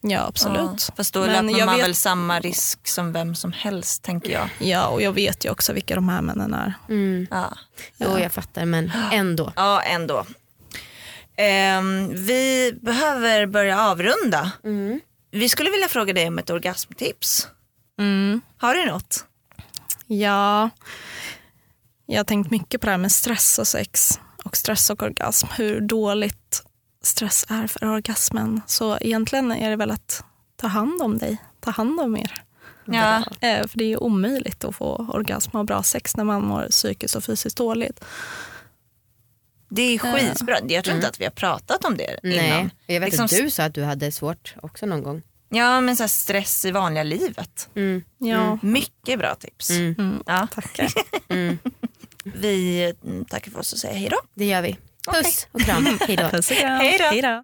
Ja, 0.02 0.26
absolut. 0.28 0.86
Ja. 0.88 0.94
Fast 0.98 1.14
då 1.14 1.20
Men 1.20 1.30
löper 1.48 1.60
jag 1.60 1.66
man 1.66 1.76
vet- 1.76 1.86
väl 1.86 1.96
samma 1.96 2.40
risk 2.40 2.88
som 2.88 3.12
vem 3.14 3.36
som 3.36 3.52
helst 3.52 4.04
tänker 4.04 4.32
jag. 4.32 4.50
Ja, 4.60 4.88
och 4.88 5.02
jag 5.02 5.12
vet 5.12 5.46
ju 5.46 5.50
också 5.52 5.74
vilka 5.74 5.96
de 5.96 6.10
här 6.10 6.22
männen 6.22 6.54
är. 6.54 6.74
Mm. 6.90 7.28
Ja, 7.32 7.58
Jo, 7.98 8.20
jag 8.20 8.32
fattar, 8.32 8.66
men 8.66 8.92
ändå. 9.12 9.54
ja 9.56 9.82
ändå. 9.82 10.26
Ehm, 11.38 12.16
vi 12.16 12.74
behöver 12.82 13.46
börja 13.46 13.82
avrunda. 13.82 14.52
Mm. 14.64 15.00
Vi 15.32 15.50
skulle 15.50 15.70
vilja 15.70 15.88
fråga 15.88 16.14
dig 16.14 16.28
om 16.28 16.40
ett 16.40 16.50
orgasmtips. 16.50 17.48
Mm. 18.00 18.42
Har 18.58 18.76
du 18.76 18.86
något? 18.86 19.26
Ja, 20.08 20.70
jag 22.06 22.20
har 22.20 22.24
tänkt 22.24 22.52
mycket 22.52 22.82
på 22.82 22.86
det 22.86 22.92
här 22.92 22.98
med 22.98 23.12
stress 23.12 23.60
och 23.60 23.68
sex 23.68 24.20
och 24.44 24.58
stress 24.58 24.90
och 24.90 25.04
orgasm. 25.04 25.48
Hur 25.58 25.82
dåligt 25.82 26.64
stress 27.04 27.46
är 27.50 27.68
för 27.68 27.84
orgasmen. 27.86 28.62
Så 28.68 28.98
egentligen 29.02 29.52
är 29.52 29.70
det 29.70 29.76
väl 29.76 29.92
att 29.92 30.24
ta 30.56 30.68
hand 30.68 31.02
om 31.02 31.18
dig, 31.18 31.38
ta 31.60 31.72
hand 31.72 32.00
om 32.00 32.18
er. 32.18 32.44
Ja. 32.86 33.18
Eh, 33.42 33.68
För 33.68 33.78
det 33.78 33.94
är 33.94 34.04
omöjligt 34.04 34.64
att 34.64 34.76
få 34.76 35.10
orgasm 35.14 35.58
och 35.58 35.66
bra 35.66 35.84
sex 35.84 36.18
när 36.18 36.24
man 36.24 36.46
mår 36.46 36.68
psykiskt 36.70 37.16
och 37.16 37.24
fysiskt 37.24 37.58
dåligt. 37.58 38.06
Det 39.70 39.82
är 39.82 39.98
skitbra. 39.98 40.58
Jag 40.68 40.84
tror 40.84 40.96
inte 40.96 41.08
att 41.08 41.20
vi 41.20 41.24
har 41.24 41.32
pratat 41.32 41.86
om 41.86 41.98
det 41.98 42.20
Nej, 42.24 42.48
innan. 42.48 42.72
jag 42.86 43.00
vet 43.00 43.10
Liksom 43.10 43.26
att 43.26 43.32
du 43.32 43.50
sa 43.50 43.64
att 43.64 43.74
du 43.74 43.84
hade 43.84 44.12
svårt 44.12 44.56
också 44.62 44.86
någon 44.86 45.04
gång. 45.04 45.22
Ja 45.50 45.82
men 45.82 45.96
så 45.96 46.04
här 46.04 46.08
stress 46.08 46.66
i 46.66 46.72
vanliga 46.72 47.04
livet. 47.04 47.70
Mm. 47.76 48.04
Ja, 48.18 48.60
Mycket 48.62 49.20
bra 49.20 49.36
tips. 49.36 49.70
Mm. 49.70 49.96
mm. 49.98 50.24
Ja. 50.26 50.48
tackar. 50.52 50.92
Mm. 51.30 51.58
Vi 52.24 52.84
mm, 53.04 53.26
tackar 53.26 53.52
för 53.52 53.60
oss 53.60 53.74
och 53.74 53.80
säger 53.80 53.96
hej 53.96 54.10
då. 54.10 54.18
Det 54.34 54.46
gör 54.46 54.62
vi. 54.62 54.78
Puss 55.08 55.48
och 55.52 55.62
kram, 55.62 55.98
hejdå. 56.08 56.30
Puss 56.30 56.52
och 56.52 56.58
kram. 56.58 56.80
Hej 56.80 56.98
då. 56.98 57.04
Hej 57.04 57.22
då. 57.22 57.44